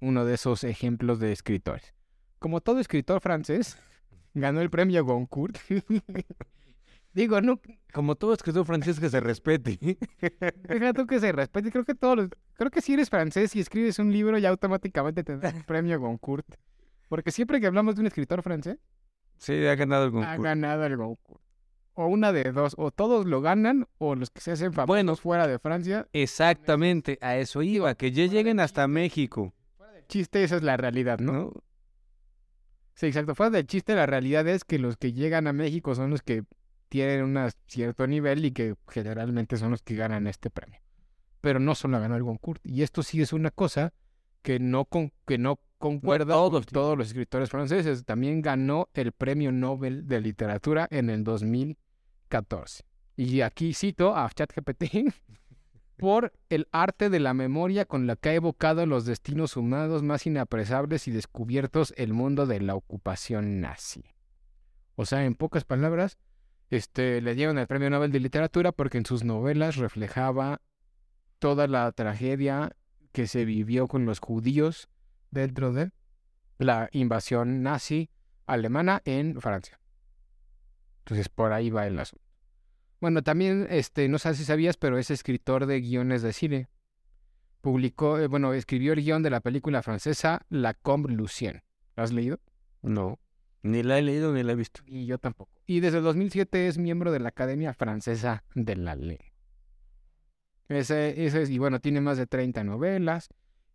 uno 0.00 0.24
de 0.24 0.34
esos 0.34 0.64
ejemplos 0.64 1.20
de 1.20 1.32
escritores. 1.32 1.94
Como 2.38 2.60
todo 2.60 2.80
escritor 2.80 3.20
francés, 3.20 3.78
ganó 4.34 4.60
el 4.60 4.70
premio 4.70 5.04
Goncourt. 5.04 5.56
Digo, 7.14 7.42
no, 7.42 7.60
Como 7.92 8.14
todo 8.14 8.32
escritor 8.32 8.64
francés 8.64 8.98
que 8.98 9.10
se 9.10 9.20
respete. 9.20 9.78
deja 10.66 10.92
tú 10.94 11.06
que 11.06 11.20
se 11.20 11.30
respete. 11.30 11.70
Creo 11.70 11.84
que 11.84 11.94
todos 11.94 12.16
los- 12.16 12.28
creo 12.54 12.70
que 12.70 12.80
si 12.80 12.94
eres 12.94 13.10
francés 13.10 13.54
y 13.54 13.60
escribes 13.60 13.98
un 13.98 14.10
libro 14.10 14.38
ya 14.38 14.48
automáticamente 14.48 15.22
te 15.22 15.36
dan 15.36 15.56
el 15.56 15.64
premio 15.64 16.00
Goncourt. 16.00 16.46
Porque 17.10 17.30
siempre 17.30 17.60
que 17.60 17.66
hablamos 17.66 17.96
de 17.96 18.00
un 18.00 18.06
escritor 18.06 18.42
francés, 18.42 18.78
Sí, 19.36 19.52
ha 19.66 19.74
ganado 19.74 20.04
el 20.04 20.08
ha 20.10 20.12
concurso. 20.12 20.42
ganado 20.42 20.86
el 20.86 20.96
Goncourt. 20.96 21.41
O 21.94 22.06
una 22.06 22.32
de 22.32 22.52
dos, 22.52 22.74
o 22.78 22.90
todos 22.90 23.26
lo 23.26 23.40
ganan, 23.42 23.86
o 23.98 24.14
los 24.14 24.30
que 24.30 24.40
se 24.40 24.52
hacen 24.52 24.72
famosos 24.72 24.88
Bueno. 24.88 25.16
fuera 25.16 25.46
de 25.46 25.58
Francia. 25.58 26.08
Exactamente, 26.12 27.18
a 27.20 27.36
eso 27.36 27.62
iba, 27.62 27.94
que 27.94 28.12
ya 28.12 28.26
lleguen 28.26 28.60
hasta 28.60 28.88
México, 28.88 29.52
Chiste, 30.08 30.44
esa 30.44 30.56
es 30.56 30.62
la 30.62 30.76
realidad, 30.76 31.20
¿no? 31.20 31.32
¿no? 31.32 31.52
Sí, 32.94 33.06
exacto. 33.06 33.34
Fuera 33.34 33.50
del 33.50 33.66
chiste, 33.66 33.94
la 33.94 34.06
realidad 34.06 34.46
es 34.46 34.64
que 34.64 34.78
los 34.78 34.96
que 34.96 35.12
llegan 35.12 35.46
a 35.46 35.52
México 35.52 35.94
son 35.94 36.10
los 36.10 36.22
que 36.22 36.44
tienen 36.88 37.24
un 37.24 37.50
cierto 37.66 38.06
nivel 38.06 38.44
y 38.44 38.52
que 38.52 38.74
generalmente 38.88 39.56
son 39.56 39.70
los 39.70 39.82
que 39.82 39.94
ganan 39.94 40.26
este 40.26 40.50
premio. 40.50 40.80
Pero 41.40 41.58
no 41.58 41.74
solo 41.74 41.98
ganó 41.98 42.16
el 42.16 42.22
Goncourt. 42.22 42.60
Y 42.62 42.82
esto 42.82 43.02
sí 43.02 43.22
es 43.22 43.32
una 43.32 43.50
cosa 43.50 43.94
que 44.42 44.60
no, 44.60 44.84
con, 44.84 45.12
que 45.26 45.38
no 45.38 45.58
concuerda 45.82 46.34
con 46.34 46.50
todos, 46.50 46.66
todos 46.66 46.96
los 46.96 47.08
escritores 47.08 47.50
franceses. 47.50 48.04
También 48.04 48.40
ganó 48.40 48.88
el 48.94 49.10
premio 49.10 49.50
Nobel 49.50 50.06
de 50.06 50.20
Literatura 50.20 50.86
en 50.90 51.10
el 51.10 51.24
2014. 51.24 52.84
Y 53.16 53.40
aquí 53.40 53.74
cito 53.74 54.16
a 54.16 54.30
ChatGPT. 54.30 54.84
por 55.96 56.32
el 56.48 56.68
arte 56.72 57.10
de 57.10 57.20
la 57.20 57.34
memoria 57.34 57.84
con 57.84 58.06
la 58.06 58.16
que 58.16 58.30
ha 58.30 58.34
evocado 58.34 58.86
los 58.86 59.04
destinos 59.04 59.56
humanos 59.56 60.02
más 60.02 60.26
inapresables 60.26 61.06
y 61.06 61.10
descubiertos 61.10 61.94
el 61.96 62.12
mundo 62.12 62.46
de 62.46 62.60
la 62.60 62.74
ocupación 62.74 63.60
nazi. 63.60 64.04
O 64.96 65.04
sea, 65.04 65.24
en 65.24 65.34
pocas 65.34 65.64
palabras, 65.64 66.18
este, 66.70 67.20
le 67.20 67.34
dieron 67.34 67.58
el 67.58 67.66
Premio 67.66 67.90
Nobel 67.90 68.10
de 68.10 68.20
Literatura 68.20 68.72
porque 68.72 68.98
en 68.98 69.06
sus 69.06 69.24
novelas 69.24 69.76
reflejaba 69.76 70.60
toda 71.38 71.66
la 71.66 71.92
tragedia 71.92 72.74
que 73.12 73.26
se 73.26 73.44
vivió 73.44 73.88
con 73.88 74.04
los 74.04 74.18
judíos 74.18 74.88
dentro 75.32 75.72
de 75.72 75.90
la 76.58 76.88
invasión 76.92 77.62
nazi 77.62 78.10
alemana 78.46 79.02
en 79.04 79.40
Francia. 79.40 79.80
Entonces 81.00 81.28
por 81.28 81.52
ahí 81.52 81.70
va 81.70 81.86
el 81.88 81.98
asunto. 81.98 82.24
Bueno, 83.00 83.22
también, 83.22 83.66
este, 83.68 84.08
no 84.08 84.18
sé 84.20 84.34
si 84.34 84.44
sabías, 84.44 84.76
pero 84.76 84.96
es 84.96 85.10
escritor 85.10 85.66
de 85.66 85.80
guiones 85.80 86.22
de 86.22 86.32
cine. 86.32 86.68
Publicó, 87.60 88.18
eh, 88.18 88.28
bueno, 88.28 88.52
escribió 88.52 88.92
el 88.92 89.02
guion 89.02 89.24
de 89.24 89.30
la 89.30 89.40
película 89.40 89.82
francesa 89.82 90.46
La 90.48 90.74
Combe 90.74 91.12
Lucien. 91.12 91.64
¿Lo 91.96 92.04
has 92.04 92.12
leído? 92.12 92.38
No, 92.80 93.18
ni 93.62 93.82
la 93.82 93.98
he 93.98 94.02
leído 94.02 94.32
ni 94.32 94.44
la 94.44 94.52
he 94.52 94.56
visto. 94.56 94.82
Y 94.86 95.06
yo 95.06 95.18
tampoco. 95.18 95.50
Y 95.66 95.80
desde 95.80 95.98
el 95.98 96.04
2007 96.04 96.68
es 96.68 96.78
miembro 96.78 97.10
de 97.10 97.18
la 97.18 97.30
Academia 97.30 97.74
Francesa 97.74 98.44
de 98.54 98.76
la 98.76 98.94
Ley. 98.94 99.18
Ese, 100.68 101.26
ese, 101.26 101.42
y 101.52 101.58
bueno, 101.58 101.80
tiene 101.80 102.00
más 102.00 102.18
de 102.18 102.26
30 102.26 102.62
novelas. 102.64 103.28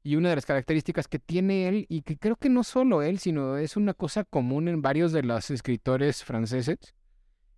Y 0.07 0.15
una 0.15 0.29
de 0.29 0.35
las 0.35 0.45
características 0.45 1.09
que 1.09 1.19
tiene 1.19 1.67
él, 1.67 1.85
y 1.89 2.01
que 2.03 2.17
creo 2.17 2.37
que 2.37 2.47
no 2.47 2.63
solo 2.63 3.01
él, 3.01 3.19
sino 3.19 3.57
es 3.57 3.75
una 3.75 3.93
cosa 3.93 4.23
común 4.23 4.69
en 4.69 4.81
varios 4.81 5.11
de 5.11 5.21
los 5.21 5.51
escritores 5.51 6.23
franceses, 6.23 6.77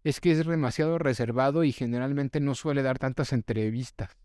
es 0.03 0.19
que 0.19 0.31
es 0.31 0.43
demasiado 0.43 0.97
reservado 0.97 1.63
y 1.63 1.71
generalmente 1.71 2.39
no 2.39 2.55
suele 2.55 2.81
dar 2.81 2.97
tantas 2.97 3.33
entrevistas. 3.33 4.17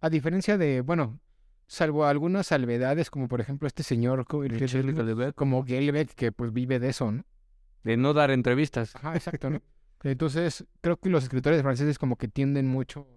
A 0.00 0.08
diferencia 0.08 0.56
de, 0.56 0.82
bueno, 0.82 1.18
salvo 1.66 2.04
algunas 2.06 2.46
salvedades, 2.46 3.10
como 3.10 3.26
por 3.26 3.40
ejemplo 3.40 3.66
este 3.66 3.82
señor 3.82 4.24
como 5.34 5.64
Gelbeck, 5.64 6.14
que 6.14 6.30
pues 6.30 6.52
vive 6.52 6.78
de 6.78 6.90
eso, 6.90 7.10
¿no? 7.10 7.24
De 7.82 7.96
no 7.96 8.14
dar 8.14 8.30
entrevistas. 8.30 8.94
Ajá, 8.94 9.16
exacto, 9.16 9.50
¿no? 9.50 9.60
Entonces, 10.04 10.64
creo 10.80 10.96
que 10.96 11.10
los 11.10 11.24
escritores 11.24 11.60
franceses 11.62 11.98
como 11.98 12.14
que 12.14 12.28
tienden 12.28 12.68
mucho 12.68 13.08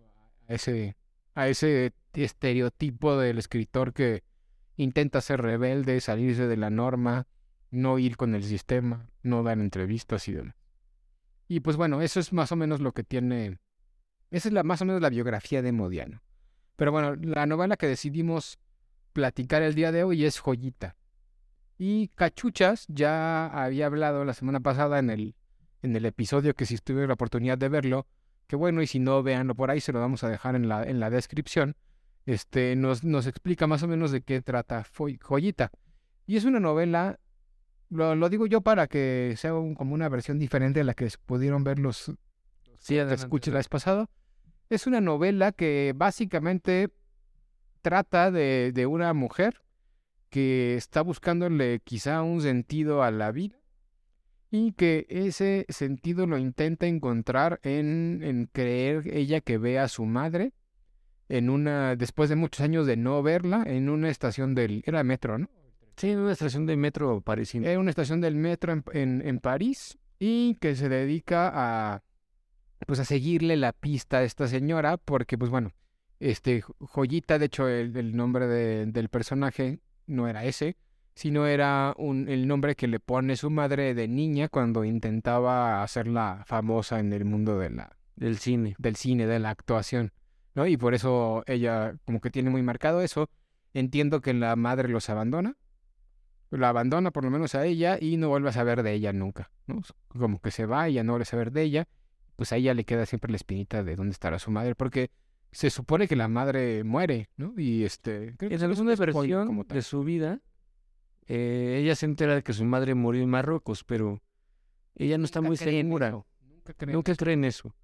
a 0.50 0.56
ese, 0.56 0.96
a 1.36 1.48
ese 1.50 1.94
estereotipo 2.14 3.18
del 3.18 3.38
escritor 3.38 3.94
que 3.94 4.24
intenta 4.78 5.22
ser 5.22 5.42
rebelde, 5.42 6.02
salirse 6.02 6.48
de 6.48 6.58
la 6.58 6.70
norma, 6.70 7.28
no 7.72 8.00
ir 8.00 8.18
con 8.18 8.36
el 8.36 8.44
sistema, 8.44 9.10
no 9.22 9.44
dar 9.44 9.60
entrevistas 9.60 10.28
y 10.28 10.34
demás. 10.34 10.56
Y 11.48 11.60
pues 11.60 11.78
bueno, 11.78 12.02
eso 12.02 12.20
es 12.20 12.34
más 12.34 12.52
o 12.52 12.56
menos 12.56 12.82
lo 12.82 12.94
que 12.94 13.04
tiene. 13.04 13.60
Esa 14.32 14.50
es 14.50 14.54
la, 14.54 14.64
más 14.64 14.82
o 14.82 14.86
menos 14.86 15.02
la 15.02 15.10
biografía 15.10 15.62
de 15.62 15.72
Modiano. 15.72 16.24
Pero 16.76 16.92
bueno, 16.92 17.16
la 17.16 17.46
novela 17.46 17.78
que 17.78 17.88
decidimos 17.88 18.58
platicar 19.14 19.62
el 19.62 19.76
día 19.76 19.92
de 19.92 20.04
hoy 20.04 20.26
es 20.26 20.40
Joyita. 20.40 20.96
Y 21.78 22.08
Cachuchas 22.10 22.86
ya 22.88 23.48
había 23.48 23.86
hablado 23.86 24.26
la 24.26 24.34
semana 24.34 24.62
pasada 24.62 25.00
en 25.00 25.10
el, 25.10 25.36
en 25.82 25.96
el 25.96 26.06
episodio 26.06 26.54
que 26.56 26.66
si 26.66 26.78
tuve 26.78 27.06
la 27.06 27.14
oportunidad 27.14 27.58
de 27.58 27.70
verlo, 27.70 28.08
que 28.48 28.56
bueno, 28.56 28.82
y 28.82 28.88
si 28.88 29.00
no, 29.00 29.24
véanlo 29.24 29.56
por 29.56 29.72
ahí, 29.72 29.82
se 29.82 29.92
lo 29.92 30.00
vamos 30.00 30.24
a 30.24 30.30
dejar 30.30 30.56
en 30.56 30.68
la, 30.68 30.84
en 30.84 31.00
la 31.00 31.10
descripción. 31.10 31.76
Este, 32.26 32.76
nos, 32.76 33.04
nos 33.04 33.28
explica 33.28 33.68
más 33.68 33.84
o 33.84 33.88
menos 33.88 34.12
de 34.12 34.22
qué 34.22 34.42
trata 34.42 34.86
Joyita. 35.22 35.72
Y 36.26 36.38
es 36.38 36.46
una 36.46 36.60
novela 36.60 37.20
lo, 37.90 38.30
digo 38.30 38.48
yo 38.48 38.62
para 38.62 38.88
que 38.88 39.36
sea 39.38 39.52
como 39.52 39.94
una 39.94 40.10
versión 40.10 40.40
diferente 40.40 40.80
de 40.80 40.84
la 40.84 40.94
que 40.94 41.10
pudieron 41.26 41.64
ver 41.64 41.80
los, 41.80 42.12
sí, 42.80 42.98
escuché 42.98 43.52
la 43.52 43.58
vez 43.58 43.70
pasada. 43.70 44.10
Es 44.70 44.88
una 44.88 45.02
novela 45.02 45.52
que 45.52 45.94
básicamente 45.96 46.90
trata 47.82 48.32
de, 48.32 48.72
de 48.74 48.86
una 48.88 49.14
mujer 49.14 49.62
que 50.30 50.76
está 50.76 51.02
buscándole 51.02 51.80
quizá 51.84 52.24
un 52.24 52.42
sentido 52.42 53.04
a 53.04 53.12
la 53.12 53.32
vida 53.32 53.58
y 54.52 54.74
que 54.74 55.06
ese 55.10 55.66
sentido 55.70 56.28
lo 56.28 56.38
intenta 56.38 56.88
encontrar 56.88 57.60
en, 57.64 58.22
en 58.24 58.48
creer 58.52 59.08
ella 59.16 59.42
que 59.42 59.58
ve 59.58 59.80
a 59.80 59.88
su 59.88 60.06
madre 60.06 60.54
en 61.30 61.50
una 61.50 61.96
después 61.96 62.30
de 62.30 62.36
muchos 62.36 62.62
años 62.62 62.86
de 62.86 62.98
no 62.98 63.22
verla 63.24 63.64
en 63.66 63.90
una 63.90 64.10
estación 64.10 64.56
del 64.56 64.84
era 64.86 65.04
metro, 65.04 65.38
¿no? 65.38 65.50
Sí, 65.98 66.10
en 66.10 66.20
una 66.20 66.34
estación 66.34 66.66
de 66.66 66.76
metro 66.76 67.22
parisina. 67.22 67.78
Una 67.80 67.90
estación 67.90 68.20
del 68.22 68.36
metro 68.36 68.74
en, 68.74 69.22
en, 69.26 69.40
París 69.40 69.98
y 70.20 70.56
que 70.56 70.76
se 70.76 70.90
dedica 70.90 71.52
a 71.54 72.04
pues 72.86 73.00
a 73.00 73.06
seguirle 73.06 73.56
la 73.56 73.72
pista 73.72 74.18
a 74.18 74.24
esta 74.24 74.48
señora 74.48 74.98
porque 74.98 75.38
pues 75.38 75.50
bueno, 75.50 75.72
este 76.20 76.64
Joyita, 76.80 77.40
de 77.40 77.46
hecho 77.46 77.68
el, 77.68 78.16
nombre 78.16 78.48
de, 78.48 78.86
del 78.88 79.10
personaje 79.10 79.80
no 80.06 80.28
era 80.28 80.44
ese, 80.44 80.76
sino 81.16 81.48
era 81.48 81.94
un, 81.98 82.30
el 82.30 82.48
nombre 82.48 82.76
que 82.76 82.88
le 82.88 83.00
pone 83.00 83.36
su 83.36 83.50
madre 83.50 83.94
de 83.94 84.08
niña 84.08 84.50
cuando 84.50 84.84
intentaba 84.84 85.82
hacerla 85.82 86.44
famosa 86.46 87.00
en 87.00 87.14
el 87.14 87.26
mundo 87.26 87.58
de 87.58 87.70
la, 87.70 87.98
del 88.16 88.38
cine, 88.38 88.76
del 88.78 88.96
cine, 88.96 89.26
de 89.26 89.40
la 89.40 89.50
actuación, 89.50 90.12
¿no? 90.54 90.68
Y 90.68 90.78
por 90.78 90.94
eso 90.94 91.44
ella 91.48 91.96
como 92.06 92.22
que 92.22 92.30
tiene 92.30 92.50
muy 92.50 92.62
marcado 92.62 93.02
eso. 93.02 93.30
Entiendo 93.74 94.22
que 94.22 94.34
la 94.34 94.56
madre 94.56 94.88
los 94.88 95.10
abandona 95.10 95.58
la 96.58 96.70
abandona 96.70 97.12
por 97.12 97.24
lo 97.24 97.32
menos 97.32 97.56
a 97.56 97.66
ella 97.66 97.98
y 98.00 98.18
no 98.18 98.30
vuelve 98.30 98.50
a 98.50 98.54
saber 98.54 98.84
de 98.84 98.94
ella 98.94 99.14
nunca, 99.14 99.52
¿no? 99.68 99.82
Como 100.08 100.40
que 100.40 100.52
se 100.52 100.66
va 100.66 100.90
y 100.90 100.94
ya 100.94 101.04
no 101.04 101.14
vuelve 101.14 101.24
a 101.24 101.26
saber 101.26 101.52
de 101.52 101.64
ella, 101.64 101.88
pues 102.36 102.52
a 102.52 102.58
ella 102.58 102.74
le 102.74 102.86
queda 102.86 103.06
siempre 103.06 103.32
la 103.32 103.38
espinita 103.38 103.84
de 103.84 103.96
dónde 103.96 104.12
estará 104.12 104.40
su 104.40 104.52
madre, 104.52 104.76
porque 104.76 105.12
se 105.52 105.70
supone 105.70 106.08
que 106.08 106.16
la 106.16 106.28
madre 106.28 106.84
muere, 106.84 107.30
¿no? 107.38 107.54
Y 107.58 107.84
este... 107.84 108.36
En 108.40 108.62
alguna 108.64 108.96
versión 108.96 109.66
de 109.68 109.82
su 109.82 110.04
vida, 110.04 110.42
eh, 111.28 111.80
ella 111.82 111.96
se 111.96 112.06
entera 112.06 112.36
de 112.36 112.44
que 112.44 112.54
su 112.54 112.66
madre 112.66 112.94
murió 112.96 113.24
en 113.24 113.30
Marruecos, 113.30 113.84
pero 113.84 114.22
ella 114.96 115.18
no 115.18 115.26
está 115.26 115.42
muy 115.42 115.58
segura. 115.58 116.12
Nunca, 116.12 116.74
cree, 116.74 116.94
nunca 116.94 117.16
cree 117.16 117.34
en 117.34 117.46
eso. 117.46 117.76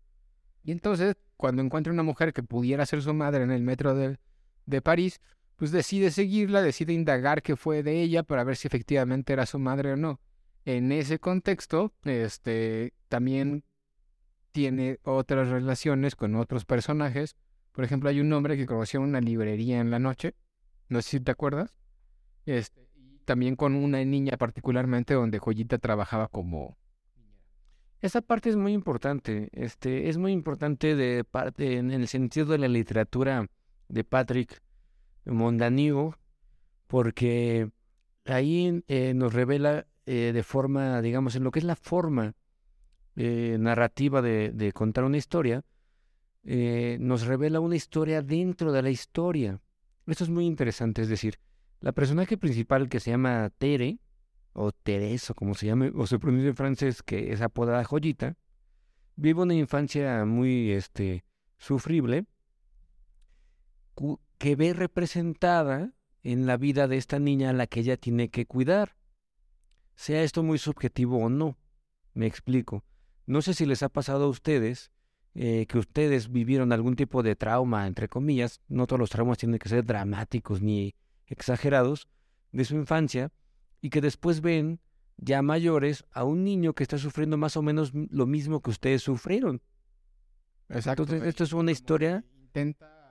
Y 0.64 0.72
entonces, 0.72 1.16
cuando 1.38 1.62
encuentra 1.62 1.92
una 1.92 2.04
mujer 2.04 2.34
que 2.34 2.44
pudiera 2.44 2.86
ser 2.86 3.02
su 3.02 3.14
madre 3.14 3.44
en 3.44 3.52
el 3.52 3.64
metro 3.64 3.96
de, 3.96 4.18
de 4.66 4.82
París, 4.82 5.20
pues 5.56 5.72
decide 5.72 6.12
seguirla, 6.12 6.62
decide 6.62 6.94
indagar 6.94 7.42
qué 7.42 7.56
fue 7.56 7.84
de 7.84 8.02
ella 8.02 8.24
para 8.24 8.44
ver 8.44 8.56
si 8.56 8.68
efectivamente 8.68 9.34
era 9.34 9.46
su 9.46 9.60
madre 9.60 9.94
o 9.94 9.96
no. 9.98 10.20
En 10.66 10.92
ese 10.92 11.20
contexto, 11.20 11.94
este, 12.04 12.94
también 13.10 13.64
tiene 14.52 15.00
otras 15.04 15.50
relaciones 15.50 16.16
con 16.16 16.36
otros 16.36 16.66
personajes. 16.66 17.36
Por 17.72 17.84
ejemplo, 17.84 18.10
hay 18.10 18.20
un 18.20 18.32
hombre 18.34 18.58
que 18.58 18.66
conoció 18.66 19.02
una 19.02 19.22
librería 19.22 19.80
en 19.80 19.92
la 19.92 20.00
noche, 20.00 20.36
no 20.90 21.02
sé 21.02 21.10
si 21.10 21.20
te 21.20 21.32
acuerdas. 21.32 21.78
Este, 22.46 22.88
también 23.26 23.56
con 23.56 23.76
una 23.76 24.04
niña 24.04 24.38
particularmente 24.38 25.14
donde 25.14 25.40
Joyita 25.40 25.78
trabajaba 25.78 26.28
como 26.28 26.78
esa 28.02 28.22
parte 28.22 28.50
es 28.50 28.56
muy 28.56 28.74
importante. 28.74 29.50
Este, 29.52 30.10
es 30.10 30.18
muy 30.18 30.32
importante 30.32 30.96
de 30.96 31.24
parte 31.24 31.78
en 31.78 31.92
el 31.92 32.08
sentido 32.08 32.48
de 32.48 32.58
la 32.58 32.68
literatura 32.68 33.48
de 33.90 34.04
Patrick 34.04 34.62
Mondanigo, 35.26 36.16
porque 36.88 37.70
ahí 38.26 38.84
eh, 38.88 39.14
nos 39.14 39.34
revela 39.34 39.86
eh, 40.08 40.32
de 40.34 40.44
forma, 40.44 41.02
digamos, 41.02 41.36
en 41.36 41.44
lo 41.44 41.52
que 41.52 41.60
es 41.60 41.66
la 41.66 41.76
forma 41.76 42.34
eh, 43.16 43.58
narrativa 43.60 44.24
de, 44.24 44.72
contar 44.74 45.04
una 45.04 45.18
historia, 45.18 45.64
nos 46.44 47.28
revela 47.28 47.60
una 47.60 47.76
historia 47.76 48.24
dentro 48.24 48.72
de 48.72 48.82
la 48.82 48.90
historia. 48.90 49.62
Esto 50.08 50.24
es 50.24 50.30
muy 50.32 50.48
interesante, 50.48 51.04
es 51.04 51.08
decir, 51.08 51.38
la 51.82 51.92
personaje 51.92 52.38
principal 52.38 52.90
que 52.90 53.00
se 53.00 53.12
llama 53.12 53.52
Tere, 53.58 54.00
o 54.54 54.72
Teresa, 54.72 55.34
como 55.34 55.56
se 55.56 55.66
llame, 55.66 55.92
o 55.96 56.08
se 56.08 56.20
pronuncia 56.20 56.50
en 56.50 56.56
francés, 56.56 57.04
que 57.04 57.34
es 57.34 57.42
apodada 57.42 57.84
Joyita, 57.84 58.38
vive 59.16 59.42
una 59.42 59.56
infancia 59.56 60.26
muy 60.26 60.72
este, 60.72 61.26
sufrible, 61.58 62.26
que 64.38 64.56
ve 64.56 64.74
representada 64.74 65.94
en 66.24 66.46
la 66.46 66.58
vida 66.58 66.88
de 66.88 66.98
esta 66.98 67.20
niña 67.20 67.50
a 67.50 67.54
la 67.54 67.68
que 67.68 67.80
ella 67.80 67.98
tiene 67.98 68.30
que 68.30 68.46
cuidar. 68.46 68.96
Sea 69.96 70.24
esto 70.24 70.44
muy 70.44 70.58
subjetivo 70.58 71.18
o 71.18 71.30
no. 71.30 71.58
Me 72.14 72.28
explico. 72.28 72.84
No 73.26 73.42
sé 73.42 73.54
si 73.54 73.66
les 73.66 73.84
ha 73.84 73.90
pasado 73.90 74.26
a 74.26 74.30
ustedes 74.30 74.92
eh, 75.34 75.66
que 75.68 75.78
ustedes 75.78 76.32
vivieron 76.32 76.74
algún 76.74 76.96
tipo 76.96 77.24
de 77.24 77.36
trauma, 77.36 77.88
entre 77.88 78.10
comillas, 78.10 78.60
no 78.68 78.86
todos 78.86 79.00
los 79.00 79.10
traumas 79.10 79.38
tienen 79.38 79.60
que 79.60 79.70
ser 79.70 79.86
dramáticos 79.86 80.62
ni 80.62 80.96
exagerados, 81.32 82.08
de 82.52 82.66
su 82.66 82.76
infancia, 82.76 83.32
y 83.82 83.90
que 83.90 84.02
después 84.02 84.42
ven 84.42 84.80
ya 85.18 85.42
mayores 85.42 86.06
a 86.12 86.24
un 86.24 86.44
niño 86.44 86.74
que 86.74 86.84
está 86.84 86.98
sufriendo 86.98 87.38
más 87.38 87.58
o 87.58 87.62
menos 87.62 87.92
lo 87.94 88.26
mismo 88.26 88.62
que 88.62 88.70
ustedes 88.70 89.02
sufrieron. 89.02 89.62
Exacto. 90.70 91.04
Entonces, 91.04 91.28
esto 91.28 91.44
es 91.44 91.54
una 91.54 91.72
historia... 91.72 92.24
Intenta 92.42 93.02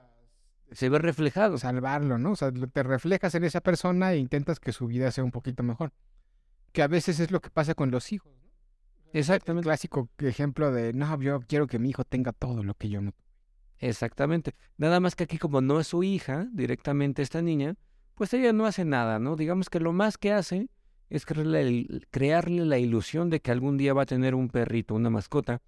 se 0.71 0.89
ve 0.89 0.99
reflejado. 0.99 1.57
Salvarlo, 1.57 2.17
¿no? 2.17 2.31
O 2.31 2.35
sea, 2.35 2.51
te 2.51 2.83
reflejas 2.83 3.35
en 3.35 3.43
esa 3.43 3.61
persona 3.61 4.13
e 4.13 4.17
intentas 4.17 4.59
que 4.59 4.71
su 4.71 4.87
vida 4.87 5.11
sea 5.11 5.23
un 5.23 5.31
poquito 5.31 5.63
mejor. 5.63 5.93
Que 6.71 6.81
a 6.81 6.87
veces 6.87 7.19
es 7.19 7.31
lo 7.31 7.41
que 7.41 7.49
pasa 7.49 7.75
con 7.75 7.91
los 7.91 8.11
hijos, 8.11 8.33
¿no? 8.41 8.49
Exactamente. 9.13 9.65
clásico 9.65 10.09
ejemplo 10.19 10.71
de, 10.71 10.93
no, 10.93 11.21
yo 11.21 11.41
quiero 11.41 11.67
que 11.67 11.79
mi 11.79 11.89
hijo 11.89 12.05
tenga 12.05 12.31
todo 12.31 12.63
lo 12.63 12.73
que 12.75 12.89
yo 12.89 13.01
no. 13.01 13.13
Exactamente. 13.79 14.55
Nada 14.77 14.99
más 14.99 15.15
que 15.15 15.25
aquí 15.25 15.37
como 15.37 15.59
no 15.59 15.79
es 15.79 15.87
su 15.87 16.03
hija 16.03 16.47
directamente 16.53 17.21
esta 17.21 17.41
niña, 17.41 17.75
pues 18.21 18.35
ella 18.35 18.53
no 18.53 18.67
hace 18.67 18.85
nada, 18.85 19.17
¿no? 19.17 19.35
Digamos 19.35 19.71
que 19.71 19.79
lo 19.79 19.93
más 19.93 20.19
que 20.19 20.31
hace 20.31 20.69
es 21.09 21.25
crearle, 21.25 21.87
crearle 22.11 22.65
la 22.65 22.77
ilusión 22.77 23.31
de 23.31 23.39
que 23.39 23.49
algún 23.49 23.77
día 23.77 23.95
va 23.95 24.03
a 24.03 24.05
tener 24.05 24.35
un 24.35 24.49
perrito, 24.49 24.93
una 24.93 25.09
mascota, 25.09 25.63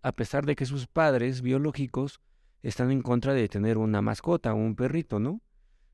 a 0.00 0.12
pesar 0.12 0.46
de 0.46 0.56
que 0.56 0.64
sus 0.64 0.86
padres 0.86 1.42
biológicos 1.42 2.22
están 2.62 2.90
en 2.90 3.02
contra 3.02 3.34
de 3.34 3.46
tener 3.50 3.76
una 3.76 4.00
mascota 4.00 4.54
o 4.54 4.56
un 4.56 4.74
perrito, 4.74 5.18
¿no? 5.18 5.42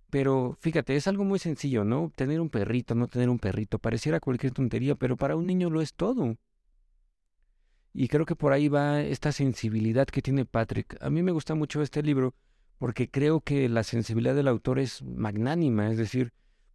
Pero 0.09 0.57
fíjate, 0.61 0.95
es 0.95 1.09
algo 1.09 1.25
muy 1.25 1.41
sencillo, 1.41 1.83
¿no? 1.83 2.13
Tener 2.15 2.41
un 2.41 2.49
perrito, 2.49 2.95
no 2.95 3.09
tener 3.09 3.29
un 3.29 3.41
perrito, 3.41 3.81
pareciera 3.81 4.21
cualquier 4.21 4.53
tontería, 4.53 4.95
pero 4.95 5.17
para 5.17 5.35
un 5.35 5.49
niño 5.49 5.69
lo 5.69 5.81
es 5.81 5.95
todo. 5.95 6.37
Y 7.93 8.07
creo 8.07 8.25
que 8.25 8.37
por 8.37 8.53
ahí 8.53 8.69
va 8.69 9.01
esta 9.01 9.33
sensibilidad 9.33 10.07
que 10.07 10.23
tiene 10.23 10.45
Patrick. 10.45 10.97
A 11.01 11.11
mí 11.11 11.25
me 11.25 11.33
gusta 11.33 11.57
mucho 11.57 11.83
este 11.83 12.05
libro 12.05 12.37
porque 12.79 13.11
creo 13.11 13.41
que 13.41 13.69
la 13.69 13.83
sensibilidad 13.83 14.35
del 14.35 14.49
autor 14.49 14.79
es 14.79 15.03
magnánima, 15.03 15.91
es 15.91 15.97
decir, 15.97 16.33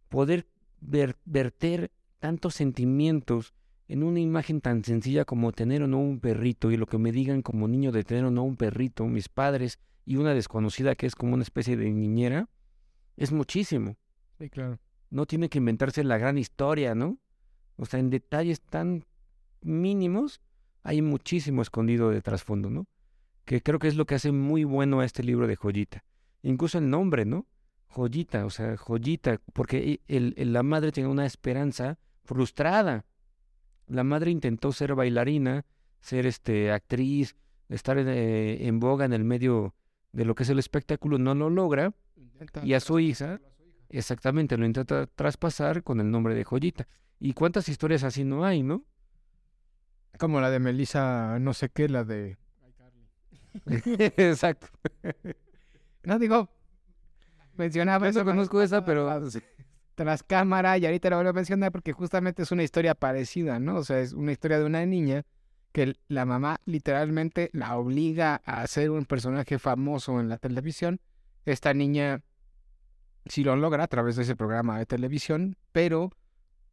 poder 0.08 0.46
verter 0.80 1.90
tantos 2.18 2.54
sentimientos 2.54 3.54
en 3.88 4.02
una 4.02 4.20
imagen 4.20 4.60
tan 4.60 4.84
sencilla 4.84 5.24
como 5.24 5.52
tener 5.52 5.82
o 5.82 5.86
no 5.86 5.98
un 5.98 6.20
perrito 6.20 6.70
y 6.70 6.76
lo 6.76 6.86
que 6.86 6.98
me 6.98 7.12
digan 7.12 7.42
como 7.42 7.68
niño 7.68 7.90
de 7.90 8.04
tener 8.04 8.24
o 8.24 8.30
no 8.30 8.42
un 8.44 8.56
perrito, 8.56 9.06
mis 9.06 9.28
padres 9.28 9.78
y 10.04 10.16
una 10.16 10.34
desconocida 10.34 10.94
que 10.94 11.06
es 11.06 11.14
como 11.14 11.34
una 11.34 11.42
especie 11.42 11.76
de 11.76 11.90
niñera, 11.90 12.48
es 13.16 13.32
muchísimo. 13.32 13.96
Sí, 14.38 14.50
claro. 14.50 14.78
No 15.10 15.26
tiene 15.26 15.48
que 15.48 15.58
inventarse 15.58 16.04
la 16.04 16.18
gran 16.18 16.38
historia, 16.38 16.94
¿no? 16.94 17.18
O 17.76 17.86
sea, 17.86 17.98
en 18.00 18.10
detalles 18.10 18.60
tan 18.60 19.06
mínimos 19.62 20.40
hay 20.82 21.02
muchísimo 21.02 21.62
escondido 21.62 22.10
de 22.10 22.22
trasfondo, 22.22 22.70
¿no? 22.70 22.86
Que 23.48 23.62
creo 23.62 23.78
que 23.78 23.88
es 23.88 23.96
lo 23.96 24.04
que 24.04 24.14
hace 24.14 24.30
muy 24.30 24.64
bueno 24.64 25.00
a 25.00 25.06
este 25.06 25.22
libro 25.22 25.46
de 25.46 25.56
Joyita. 25.56 26.04
Incluso 26.42 26.76
el 26.76 26.90
nombre, 26.90 27.24
¿no? 27.24 27.46
Joyita, 27.86 28.44
o 28.44 28.50
sea, 28.50 28.76
Joyita, 28.76 29.40
porque 29.54 30.02
el, 30.06 30.34
la 30.52 30.62
madre 30.62 30.92
tiene 30.92 31.08
una 31.08 31.24
esperanza 31.24 31.98
frustrada. 32.24 33.06
La 33.86 34.04
madre 34.04 34.32
intentó 34.32 34.70
ser 34.70 34.94
bailarina, 34.94 35.64
ser 35.98 36.26
este 36.26 36.70
actriz, 36.70 37.36
estar 37.70 37.96
eh, 37.96 38.66
en 38.66 38.80
boga 38.80 39.06
en 39.06 39.14
el 39.14 39.24
medio 39.24 39.74
de 40.12 40.26
lo 40.26 40.34
que 40.34 40.42
es 40.42 40.50
el 40.50 40.58
espectáculo, 40.58 41.16
no 41.16 41.34
lo 41.34 41.48
logra. 41.48 41.94
y 42.62 42.74
a 42.74 42.80
su 42.80 43.00
hija, 43.00 43.40
exactamente, 43.88 44.58
lo 44.58 44.66
intenta 44.66 45.06
traspasar 45.06 45.82
con 45.82 46.00
el 46.00 46.10
nombre 46.10 46.34
de 46.34 46.44
Joyita. 46.44 46.86
¿Y 47.18 47.32
cuántas 47.32 47.70
historias 47.70 48.04
así 48.04 48.24
no 48.24 48.44
hay, 48.44 48.62
no? 48.62 48.84
Como 50.18 50.38
la 50.42 50.50
de 50.50 50.58
Melissa, 50.58 51.38
no 51.40 51.54
sé 51.54 51.70
qué, 51.70 51.88
la 51.88 52.04
de... 52.04 52.36
Exacto. 54.16 54.68
no 56.04 56.18
digo, 56.18 56.48
mencionaba 57.56 58.08
eso. 58.08 58.24
conozco 58.24 58.62
esa, 58.62 58.84
pero... 58.84 59.08
Tras 59.94 60.22
cámara, 60.22 60.78
y 60.78 60.86
ahorita 60.86 61.10
la 61.10 61.16
vuelvo 61.16 61.30
a 61.30 61.32
mencionar 61.32 61.72
porque 61.72 61.92
justamente 61.92 62.42
es 62.42 62.52
una 62.52 62.62
historia 62.62 62.94
parecida, 62.94 63.58
¿no? 63.58 63.78
O 63.78 63.84
sea, 63.84 63.98
es 63.98 64.12
una 64.12 64.30
historia 64.30 64.60
de 64.60 64.64
una 64.64 64.86
niña 64.86 65.26
que 65.72 65.96
la 66.06 66.24
mamá 66.24 66.60
literalmente 66.66 67.50
la 67.52 67.76
obliga 67.76 68.40
a 68.44 68.66
ser 68.68 68.90
un 68.90 69.06
personaje 69.06 69.58
famoso 69.58 70.20
en 70.20 70.28
la 70.28 70.38
televisión. 70.38 71.00
Esta 71.44 71.74
niña 71.74 72.22
sí 73.26 73.44
lo 73.44 73.56
logra 73.56 73.84
a 73.84 73.88
través 73.88 74.16
de 74.16 74.22
ese 74.22 74.36
programa 74.36 74.78
de 74.78 74.86
televisión, 74.86 75.56
pero 75.72 76.12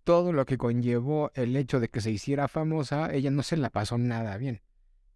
todo 0.03 0.32
lo 0.32 0.46
que 0.46 0.58
conllevó 0.58 1.32
el 1.34 1.55
hecho 1.55 1.79
de 1.79 1.89
que 1.89 2.01
se 2.01 2.12
hiciera 2.12 2.48
famosa, 2.48 3.12
ella 3.13 3.32
no 3.32 3.44
se 3.44 3.58
la 3.58 3.70
pasó 3.70 3.98
nada 3.98 4.38
bien. 4.38 4.62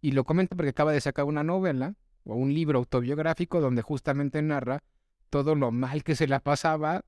Y 0.01 0.12
lo 0.12 0.24
comento 0.24 0.56
porque 0.56 0.70
acaba 0.70 0.91
de 0.91 1.01
sacar 1.01 1.25
una 1.25 1.44
novela 1.44 1.96
o 2.24 2.36
un 2.36 2.53
libro 2.53 2.79
autobiográfico 2.79 3.60
donde 3.60 3.82
justamente 3.82 4.41
narra 4.41 4.84
todo 5.29 5.56
lo 5.56 5.72
mal 5.72 6.03
que 6.03 6.15
se 6.15 6.27
la 6.27 6.39
pasaba 6.39 7.03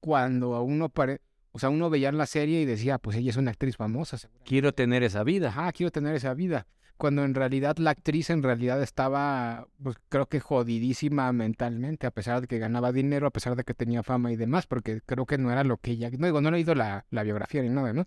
cuando 0.00 0.54
a 0.54 0.62
uno 0.62 0.88
pare... 0.88 1.20
O 1.52 1.58
sea, 1.58 1.68
uno 1.68 1.88
veía 1.88 2.10
la 2.10 2.26
serie 2.26 2.60
y 2.60 2.64
decía, 2.64 2.98
pues 2.98 3.16
ella 3.16 3.30
es 3.30 3.36
una 3.36 3.52
actriz 3.52 3.76
famosa. 3.76 4.18
Quiero 4.44 4.74
tener 4.74 5.04
esa 5.04 5.22
vida. 5.22 5.48
Ajá, 5.48 5.70
quiero 5.72 5.92
tener 5.92 6.14
esa 6.16 6.34
vida 6.34 6.66
cuando 6.96 7.24
en 7.24 7.34
realidad 7.34 7.76
la 7.78 7.90
actriz 7.90 8.30
en 8.30 8.42
realidad 8.42 8.82
estaba, 8.82 9.68
pues 9.82 9.96
creo 10.08 10.26
que 10.26 10.40
jodidísima 10.40 11.32
mentalmente, 11.32 12.06
a 12.06 12.10
pesar 12.10 12.40
de 12.40 12.46
que 12.46 12.58
ganaba 12.58 12.92
dinero, 12.92 13.26
a 13.26 13.30
pesar 13.30 13.56
de 13.56 13.64
que 13.64 13.74
tenía 13.74 14.02
fama 14.02 14.32
y 14.32 14.36
demás, 14.36 14.66
porque 14.66 15.00
creo 15.04 15.26
que 15.26 15.38
no 15.38 15.50
era 15.50 15.64
lo 15.64 15.76
que 15.78 15.92
ella, 15.92 16.10
no 16.10 16.26
digo, 16.26 16.40
no 16.40 16.48
he 16.48 16.52
leído 16.52 16.74
la, 16.74 17.04
la 17.10 17.22
biografía 17.22 17.62
ni 17.62 17.68
nada, 17.68 17.92
¿no? 17.92 18.06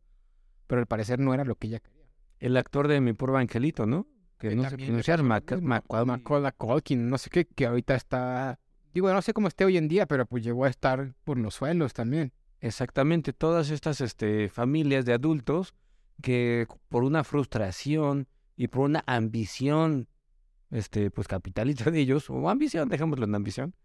Pero 0.68 0.80
al 0.80 0.88
parecer 0.88 1.20
no 1.20 1.34
era 1.34 1.44
lo 1.44 1.56
que 1.56 1.68
ella 1.68 1.80
quería. 1.80 1.97
El 2.40 2.58
actor 2.58 2.88
de 2.88 3.02
Mi 3.02 3.14
Pobre 3.14 3.38
Angelito, 3.38 3.86
¿no? 3.86 4.08
Que, 4.38 4.56
no 4.56 4.70
sé 4.70 4.78
pronunciar, 4.78 5.24
Macaulay 5.24 6.52
Culkin, 6.58 7.10
no 7.10 7.18
sé 7.18 7.32
qué, 7.32 7.46
que 7.46 7.66
ahorita 7.66 7.96
está, 7.96 8.60
digo, 8.94 9.12
no 9.12 9.22
sé 9.24 9.34
cómo 9.34 9.48
esté 9.48 9.66
hoy 9.66 9.78
en 9.78 9.88
día, 9.88 10.06
pero 10.06 10.28
pues 10.28 10.44
llegó 10.44 10.66
a 10.66 10.70
estar 10.70 11.16
por 11.24 11.40
los 11.40 11.56
suelos 11.56 11.94
también. 11.94 12.32
Exactamente, 12.62 13.34
todas 13.34 13.72
estas 13.72 14.00
este, 14.00 14.50
familias 14.50 15.06
de 15.06 15.14
adultos 15.14 15.74
que 16.22 16.68
por 16.90 17.04
una 17.04 17.24
frustración, 17.24 18.28
y 18.58 18.68
por 18.68 18.82
una 18.82 19.04
ambición, 19.06 20.10
este, 20.72 21.12
pues 21.12 21.28
capitalista 21.28 21.90
de 21.92 22.00
ellos, 22.00 22.30
o 22.30 22.50
ambición, 22.50 22.90
dejémoslo 22.90 23.26
en 23.26 23.36
ambición, 23.36 23.76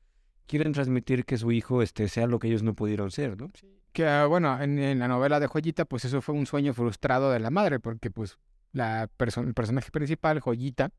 quieren 0.46 0.72
transmitir 0.72 1.24
que 1.24 1.36
su 1.36 1.52
hijo 1.52 1.82
este, 1.82 2.08
sea 2.08 2.26
lo 2.26 2.38
que 2.38 2.48
ellos 2.48 2.62
no 2.62 2.74
pudieron 2.74 3.10
ser, 3.10 3.38
¿no? 3.38 3.50
Que, 3.92 4.06
ah, 4.06 4.26
bueno, 4.26 4.60
en, 4.60 4.98
la 4.98 5.08
novela 5.08 5.38
de 5.38 5.46
Joyita, 5.46 5.84
pues 5.84 6.04
eso 6.04 6.22
fue 6.22 6.34
un 6.34 6.46
sueño 6.46 6.72
frustrado 6.72 7.30
de 7.30 7.40
la 7.40 7.50
madre, 7.50 7.78
porque 7.78 8.10
pues 8.10 8.38
la 8.72 9.02
el 9.02 9.54
personaje 9.54 9.90
principal, 9.90 10.40
Joyita, 10.40 10.90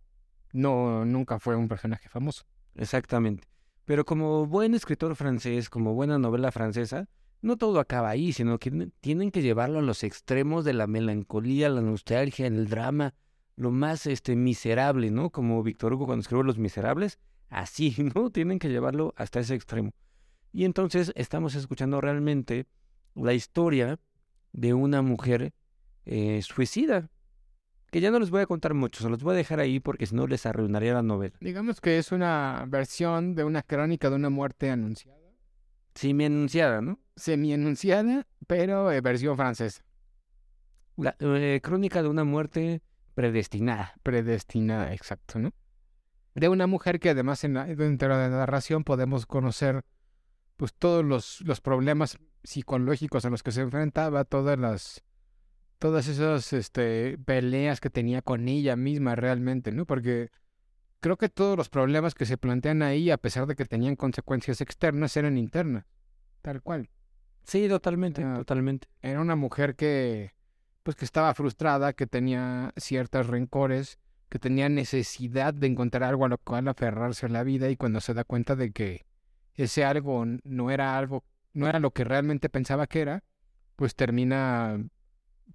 no, 0.52 1.04
nunca 1.06 1.40
fue 1.40 1.56
un 1.56 1.68
personaje 1.68 2.08
famoso. 2.10 2.44
Exactamente. 2.76 3.48
Pero 3.86 4.06
como 4.06 4.46
buen 4.46 4.76
escritor 4.76 5.16
francés, 5.16 5.70
como 5.70 5.94
buena 5.94 6.18
novela 6.20 6.52
francesa, 6.52 7.10
no 7.42 7.58
todo 7.58 7.80
acaba 7.80 8.10
ahí, 8.10 8.32
sino 8.32 8.58
que 8.58 8.90
tienen 9.02 9.32
que 9.32 9.42
llevarlo 9.42 9.80
a 9.80 9.82
los 9.82 10.04
extremos 10.04 10.64
de 10.64 10.74
la 10.74 10.88
melancolía, 10.88 11.70
la 11.70 11.82
nostalgia, 11.82 12.48
el 12.48 12.70
drama, 12.70 13.16
lo 13.56 13.72
más 13.72 14.06
este, 14.08 14.36
miserable, 14.36 15.12
¿no? 15.12 15.30
Como 15.30 15.62
Víctor 15.62 15.94
Hugo 15.94 16.06
cuando 16.06 16.22
escribió 16.22 16.44
Los 16.44 16.58
Miserables, 16.58 17.20
así, 17.50 17.96
¿no? 18.16 18.30
Tienen 18.30 18.60
que 18.60 18.70
llevarlo 18.70 19.14
hasta 19.18 19.42
ese 19.42 19.56
extremo. 19.56 19.92
Y 20.54 20.66
entonces 20.66 21.12
estamos 21.16 21.56
escuchando 21.56 22.00
realmente 22.00 22.68
la 23.16 23.34
historia 23.34 24.00
de 24.52 24.74
una 24.74 25.02
mujer 25.02 25.54
eh, 26.06 26.42
suicida, 26.44 27.10
que 27.92 28.02
ya 28.02 28.12
no 28.12 28.20
les 28.20 28.30
voy 28.30 28.42
a 28.42 28.46
contar 28.46 28.74
mucho, 28.74 29.04
se 29.04 29.10
los 29.10 29.24
voy 29.24 29.34
a 29.34 29.38
dejar 29.38 29.60
ahí 29.60 29.80
porque 29.80 30.06
si 30.06 30.16
no 30.16 30.28
les 30.28 30.46
arruinaría 30.46 30.94
la 30.94 31.04
novela. 31.04 31.36
Digamos 31.40 31.80
que 31.80 31.98
es 31.98 32.12
una 32.12 32.66
versión 32.68 33.36
de 33.36 33.44
una 33.44 33.62
crónica 33.62 34.10
de 34.10 34.16
una 34.16 34.30
muerte 34.30 34.70
anunciada. 34.70 35.20
Semi-anunciada, 35.96 36.82
¿no? 36.82 37.00
Semi-anunciada, 37.16 38.26
pero 38.48 38.92
eh, 38.92 39.02
versión 39.02 39.38
francesa. 39.38 39.84
La 40.98 41.16
eh, 41.20 41.60
crónica 41.62 42.02
de 42.02 42.10
una 42.10 42.24
muerte 42.24 42.82
Predestinada. 43.14 43.94
Predestinada, 44.02 44.94
exacto, 44.94 45.40
¿no? 45.40 45.54
De 46.34 46.50
una 46.50 46.66
mujer 46.66 47.00
que 47.00 47.12
además 47.12 47.44
en 47.44 47.54
la, 47.54 47.66
dentro 47.66 48.18
de 48.18 48.30
la 48.30 48.30
narración 48.30 48.84
podemos 48.84 49.28
conocer 49.28 49.86
pues 50.58 50.74
todos 50.74 51.06
los, 51.06 51.42
los 51.42 51.62
problemas 51.62 52.18
psicológicos 52.44 53.26
a 53.26 53.30
los 53.30 53.44
que 53.44 53.52
se 53.52 53.62
enfrentaba, 53.62 54.26
todas 54.26 54.60
las 54.60 55.04
todas 55.80 56.08
esas 56.08 56.54
este, 56.54 57.18
peleas 57.26 57.82
que 57.82 57.90
tenía 57.90 58.22
con 58.22 58.48
ella 58.48 58.78
misma 58.78 59.16
realmente, 59.16 59.74
¿no? 59.74 59.86
Porque 59.86 60.30
creo 61.02 61.18
que 61.18 61.28
todos 61.28 61.58
los 61.58 61.68
problemas 61.68 62.16
que 62.16 62.26
se 62.26 62.38
plantean 62.38 62.82
ahí, 62.82 63.12
a 63.12 63.18
pesar 63.18 63.48
de 63.48 63.56
que 63.56 63.66
tenían 63.66 63.98
consecuencias 63.98 64.62
externas, 64.62 65.18
eran 65.18 65.38
internas, 65.38 65.86
tal 66.42 66.62
cual. 66.62 66.90
Sí, 67.44 67.68
totalmente, 67.68 68.24
totalmente. 68.24 68.88
Era 69.02 69.20
una 69.20 69.36
mujer 69.36 69.76
que 69.76 70.32
pues 70.84 70.96
que 70.96 71.06
estaba 71.06 71.34
frustrada, 71.34 71.94
que 71.94 72.08
tenía 72.08 72.74
ciertos 72.78 73.28
rencores, 73.28 74.00
que 74.30 74.40
tenía 74.40 74.70
necesidad 74.70 75.54
de 75.54 75.68
encontrar 75.68 76.04
algo 76.04 76.26
a 76.26 76.30
lo 76.30 76.38
cual 76.38 76.68
aferrarse 76.68 77.26
en 77.26 77.34
la 77.34 77.44
vida 77.44 77.70
y 77.70 77.78
cuando 77.78 78.02
se 78.02 78.14
da 78.14 78.24
cuenta 78.24 78.56
de 78.56 78.72
que 78.72 79.06
ese 79.56 79.86
algo 79.86 80.26
no 80.44 80.72
era 80.72 80.98
algo, 80.98 81.24
no 81.54 81.68
era 81.68 81.80
lo 81.80 81.92
que 81.92 82.04
realmente 82.04 82.50
pensaba 82.50 82.88
que 82.88 83.02
era, 83.02 83.24
pues 83.76 83.96
termina 83.96 84.84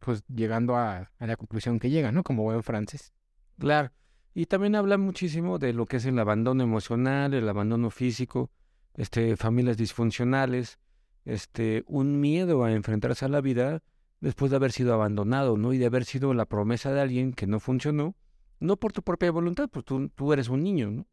pues 0.00 0.24
llegando 0.28 0.76
a, 0.76 1.10
la 1.18 1.36
conclusión 1.36 1.78
que 1.78 1.90
llega, 1.90 2.12
¿no? 2.12 2.22
Como 2.22 2.44
buen 2.44 2.62
francés. 2.62 3.12
Claro. 3.58 3.90
Y 4.34 4.46
también 4.46 4.76
habla 4.76 4.98
muchísimo 4.98 5.58
de 5.58 5.72
lo 5.72 5.86
que 5.86 5.96
es 5.96 6.06
el 6.06 6.18
abandono 6.18 6.62
emocional, 6.62 7.34
el 7.34 7.48
abandono 7.48 7.90
físico, 7.90 8.50
este, 8.94 9.36
familias 9.36 9.76
disfuncionales, 9.76 10.78
este, 11.24 11.82
un 11.86 12.20
miedo 12.20 12.62
a 12.62 12.72
enfrentarse 12.72 13.24
a 13.24 13.28
la 13.28 13.40
vida 13.40 13.82
después 14.20 14.50
de 14.50 14.56
haber 14.56 14.72
sido 14.72 14.94
abandonado, 14.94 15.56
¿no? 15.56 15.72
Y 15.72 15.78
de 15.78 15.86
haber 15.86 16.04
sido 16.04 16.34
la 16.34 16.46
promesa 16.46 16.92
de 16.92 17.00
alguien 17.00 17.32
que 17.32 17.46
no 17.46 17.58
funcionó, 17.58 18.14
no 18.60 18.76
por 18.76 18.92
tu 18.92 19.02
propia 19.02 19.30
voluntad, 19.30 19.68
pues 19.68 19.84
tú, 19.84 20.08
tú 20.10 20.32
eres 20.32 20.48
un 20.48 20.62
niño, 20.62 20.90
¿no? 20.90 21.06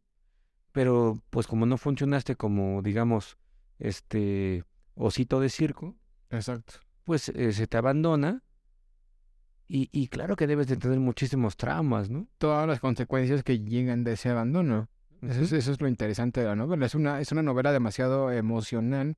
Pero 0.71 1.17
pues 1.29 1.47
como 1.47 1.65
no 1.65 1.77
funcionaste 1.77 2.35
como, 2.35 2.81
digamos, 2.81 3.37
este 3.79 4.63
osito 4.95 5.39
de 5.39 5.49
circo, 5.49 5.95
exacto, 6.29 6.73
pues 7.03 7.29
eh, 7.29 7.53
se 7.53 7.67
te 7.67 7.77
abandona 7.77 8.43
y, 9.67 9.89
y, 9.91 10.07
claro 10.09 10.35
que 10.35 10.45
debes 10.45 10.67
de 10.67 10.77
tener 10.77 10.99
muchísimos 10.99 11.57
traumas, 11.57 12.09
¿no? 12.09 12.27
Todas 12.37 12.67
las 12.67 12.79
consecuencias 12.79 13.43
que 13.43 13.59
llegan 13.59 14.03
de 14.03 14.13
ese 14.13 14.29
abandono. 14.29 14.89
Eso, 15.23 15.41
es, 15.41 15.51
eso 15.53 15.71
es 15.71 15.81
lo 15.81 15.87
interesante 15.87 16.41
de 16.41 16.45
la 16.45 16.55
novela. 16.55 16.85
Es 16.85 16.93
una, 16.93 17.19
es 17.19 17.31
una 17.31 17.41
novela 17.41 17.71
demasiado 17.71 18.31
emocional 18.31 19.17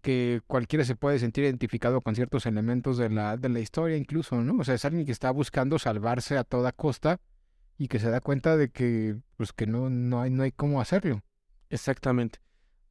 que 0.00 0.40
cualquiera 0.46 0.84
se 0.84 0.94
puede 0.94 1.18
sentir 1.18 1.44
identificado 1.44 2.00
con 2.00 2.14
ciertos 2.14 2.46
elementos 2.46 2.96
de 2.96 3.08
la, 3.08 3.36
de 3.36 3.48
la 3.48 3.60
historia 3.60 3.96
incluso, 3.96 4.40
¿no? 4.40 4.60
O 4.60 4.64
sea, 4.64 4.74
es 4.74 4.84
alguien 4.84 5.04
que 5.04 5.12
está 5.12 5.30
buscando 5.32 5.78
salvarse 5.78 6.36
a 6.36 6.44
toda 6.44 6.70
costa 6.72 7.20
y 7.78 7.88
que 7.88 7.98
se 7.98 8.10
da 8.10 8.20
cuenta 8.20 8.56
de 8.56 8.70
que, 8.70 9.16
pues, 9.36 9.52
que 9.52 9.66
no, 9.66 9.90
no, 9.90 10.20
hay, 10.20 10.30
no 10.30 10.42
hay 10.44 10.52
cómo 10.52 10.80
hacerlo. 10.80 11.22
Exactamente. 11.70 12.40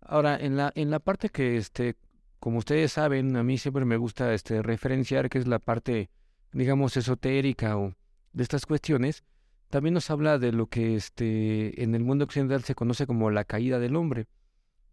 Ahora, 0.01 0.37
en 0.37 0.57
la, 0.57 0.71
en 0.75 0.89
la 0.89 0.99
parte 0.99 1.29
que, 1.29 1.57
este, 1.57 1.95
como 2.41 2.57
ustedes 2.57 2.93
saben, 2.93 3.35
a 3.35 3.43
mí 3.43 3.59
siempre 3.59 3.85
me 3.85 3.97
gusta 3.97 4.33
este, 4.33 4.63
referenciar 4.63 5.29
que 5.29 5.37
es 5.37 5.45
la 5.45 5.59
parte, 5.59 6.09
digamos, 6.51 6.97
esotérica 6.97 7.77
o 7.77 7.93
de 8.33 8.41
estas 8.41 8.65
cuestiones, 8.65 9.23
también 9.69 9.93
nos 9.93 10.09
habla 10.09 10.39
de 10.39 10.51
lo 10.51 10.65
que 10.65 10.95
este, 10.95 11.83
en 11.83 11.93
el 11.93 12.03
mundo 12.03 12.25
occidental 12.25 12.63
se 12.63 12.73
conoce 12.73 13.05
como 13.05 13.29
la 13.29 13.45
caída 13.45 13.77
del 13.77 13.95
hombre. 13.95 14.25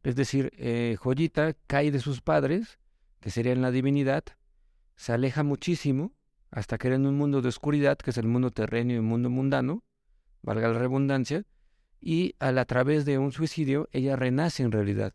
Es 0.02 0.14
decir, 0.14 0.52
eh, 0.58 0.98
Joyita 1.00 1.54
cae 1.66 1.90
de 1.90 2.00
sus 2.00 2.20
padres, 2.20 2.78
que 3.18 3.30
serían 3.30 3.62
la 3.62 3.70
divinidad, 3.70 4.24
se 4.96 5.14
aleja 5.14 5.42
muchísimo 5.42 6.12
hasta 6.50 6.76
que 6.76 6.88
era 6.88 6.96
en 6.96 7.06
un 7.06 7.16
mundo 7.16 7.40
de 7.40 7.48
oscuridad, 7.48 7.96
que 7.96 8.10
es 8.10 8.18
el 8.18 8.28
mundo 8.28 8.50
terreno 8.50 8.92
y 8.92 8.96
el 8.96 9.02
mundo 9.02 9.30
mundano, 9.30 9.84
valga 10.42 10.68
la 10.68 10.78
redundancia, 10.78 11.44
y 11.98 12.34
al, 12.40 12.58
a 12.58 12.66
través 12.66 13.06
de 13.06 13.16
un 13.16 13.32
suicidio 13.32 13.88
ella 13.92 14.16
renace 14.16 14.62
en 14.62 14.70
realidad. 14.70 15.14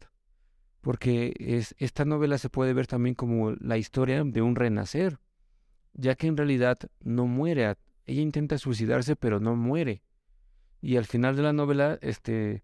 Porque 0.84 1.34
es, 1.39 1.74
esta 1.80 2.04
novela 2.04 2.38
se 2.38 2.50
puede 2.50 2.74
ver 2.74 2.88
también 2.88 3.15
como 3.15 3.52
la 3.52 3.78
historia 3.78 4.22
de 4.26 4.41
un 4.41 4.58
renacer, 4.58 5.17
ya 5.93 6.15
que 6.15 6.28
en 6.28 6.36
realidad 6.36 6.78
no 7.00 7.26
muere. 7.26 7.78
Ella 8.06 8.22
intenta 8.22 8.58
suicidarse, 8.58 9.15
pero 9.15 9.39
no 9.39 9.56
muere. 9.56 10.04
Y 10.82 10.98
al 10.98 11.06
final 11.06 11.38
de 11.38 11.41
la 11.41 11.54
novela, 11.54 11.98
este, 12.02 12.63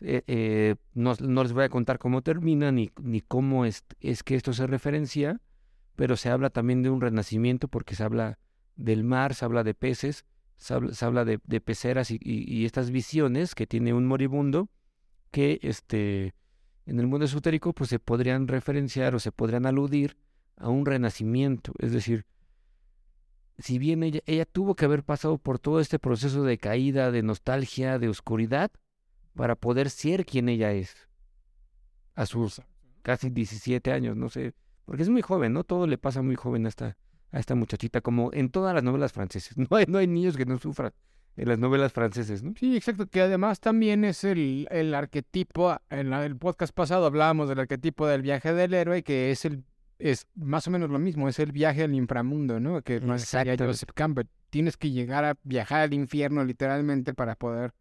eh, 0.00 0.24
eh, 0.26 0.74
no, 0.94 1.14
les 1.14 1.52
voy 1.52 1.62
a 1.62 1.68
contar 1.68 2.00
cómo 2.00 2.22
termina 2.22 2.72
ni, 2.72 2.90
ni 3.00 3.20
cómo 3.20 3.64
es, 3.64 3.84
es, 4.00 4.24
que 4.24 4.34
esto 4.34 4.52
se 4.52 4.66
referencia, 4.66 5.40
pero 5.94 6.16
se 6.16 6.28
habla 6.28 6.50
también 6.50 6.82
de 6.82 6.90
un 6.90 7.00
renacimiento 7.00 7.68
porque 7.68 7.94
se 7.94 8.02
habla 8.02 8.40
del 8.74 9.04
mar, 9.04 9.36
se 9.36 9.44
habla 9.44 9.62
de 9.62 9.74
peces, 9.74 10.24
se 10.56 11.04
habla, 11.04 11.24
de, 11.24 11.38
peceras 11.60 12.10
y, 12.10 12.64
estas 12.66 12.90
visiones 12.90 13.54
que 13.54 13.68
tiene 13.68 13.94
un 13.94 14.06
moribundo 14.06 14.68
que 15.30 15.60
este, 15.62 16.34
en 16.90 16.98
el 16.98 17.06
mundo 17.06 17.24
esotérico 17.24 17.72
pues 17.72 17.88
se 17.88 18.00
podrían 18.00 18.48
referenciar 18.48 19.14
o 19.14 19.20
se 19.20 19.30
podrían 19.30 19.64
aludir 19.64 20.16
a 20.56 20.68
un 20.68 20.84
renacimiento, 20.84 21.72
es 21.78 21.92
decir, 21.92 22.26
si 23.58 23.78
bien 23.78 24.02
ella, 24.02 24.20
ella 24.26 24.44
tuvo 24.44 24.74
que 24.74 24.86
haber 24.86 25.04
pasado 25.04 25.38
por 25.38 25.60
todo 25.60 25.78
este 25.78 26.00
proceso 26.00 26.42
de 26.42 26.58
caída, 26.58 27.12
de 27.12 27.22
nostalgia, 27.22 28.00
de 28.00 28.08
oscuridad, 28.08 28.72
para 29.34 29.54
poder 29.54 29.88
ser 29.88 30.26
quien 30.26 30.48
ella 30.48 30.72
es. 30.72 31.08
A 32.16 32.26
sus 32.26 32.60
casi 33.02 33.30
17 33.30 33.92
años, 33.92 34.16
no 34.16 34.28
sé, 34.28 34.54
porque 34.84 35.04
es 35.04 35.08
muy 35.08 35.22
joven, 35.22 35.52
¿no? 35.52 35.62
Todo 35.62 35.86
le 35.86 35.96
pasa 35.96 36.22
muy 36.22 36.34
joven 36.34 36.66
a 36.66 36.70
esta, 36.70 36.96
a 37.30 37.38
esta 37.38 37.54
muchachita, 37.54 38.00
como 38.00 38.32
en 38.32 38.50
todas 38.50 38.74
las 38.74 38.82
novelas 38.82 39.12
francesas. 39.12 39.56
No 39.70 39.76
hay, 39.76 39.84
no 39.86 39.98
hay 39.98 40.08
niños 40.08 40.36
que 40.36 40.44
no 40.44 40.58
sufran 40.58 40.92
en 41.36 41.48
las 41.48 41.58
novelas 41.58 41.92
francesas, 41.92 42.42
¿no? 42.42 42.54
Sí, 42.58 42.76
exacto, 42.76 43.06
que 43.06 43.20
además 43.20 43.60
también 43.60 44.04
es 44.04 44.24
el, 44.24 44.66
el 44.70 44.94
arquetipo, 44.94 45.76
en 45.88 46.12
el 46.12 46.36
podcast 46.36 46.74
pasado 46.74 47.06
hablábamos 47.06 47.48
del 47.48 47.60
arquetipo 47.60 48.06
del 48.06 48.22
viaje 48.22 48.52
del 48.52 48.74
héroe, 48.74 49.02
que 49.02 49.30
es 49.30 49.44
el 49.44 49.64
es 50.00 50.26
más 50.34 50.66
o 50.66 50.70
menos 50.70 50.90
lo 50.90 50.98
mismo, 50.98 51.28
es 51.28 51.38
el 51.38 51.52
viaje 51.52 51.82
al 51.82 51.94
inframundo, 51.94 52.58
¿no? 52.58 52.82
Que 52.82 53.00
no 53.00 53.14
es 53.14 53.30
Joseph 53.30 53.90
Campbell. 53.94 54.26
Tienes 54.48 54.76
que 54.76 54.90
llegar 54.90 55.24
a 55.24 55.36
viajar 55.44 55.82
al 55.82 55.92
infierno 55.92 56.42
literalmente 56.42 57.14
para 57.14 57.36
poder 57.36 57.72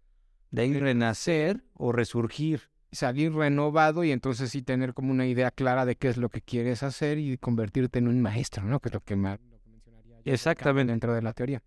de 0.52 0.64
ahí 0.64 0.80
renacer 0.80 1.64
o 1.74 1.92
resurgir. 1.92 2.70
Salir 2.92 3.32
renovado 3.34 4.04
y 4.04 4.12
entonces 4.12 4.50
sí 4.50 4.64
tener 4.64 4.96
como 4.96 5.12
una 5.12 5.28
idea 5.28 5.52
clara 5.52 5.86
de 5.86 5.96
qué 5.96 6.08
es 6.08 6.18
lo 6.18 6.30
que 6.30 6.42
quieres 6.42 6.82
hacer 6.82 7.20
y 7.20 7.38
convertirte 7.38 8.00
en 8.00 8.08
un 8.08 8.20
maestro, 8.20 8.64
¿no? 8.64 8.80
Que 8.80 8.90
es 8.90 8.94
lo 8.96 9.02
que, 9.02 9.16
más, 9.16 9.40
Exactamente. 10.26 10.92
Dentro 10.92 11.14
de 11.14 11.22
la 11.22 11.34
teoría. 11.34 11.62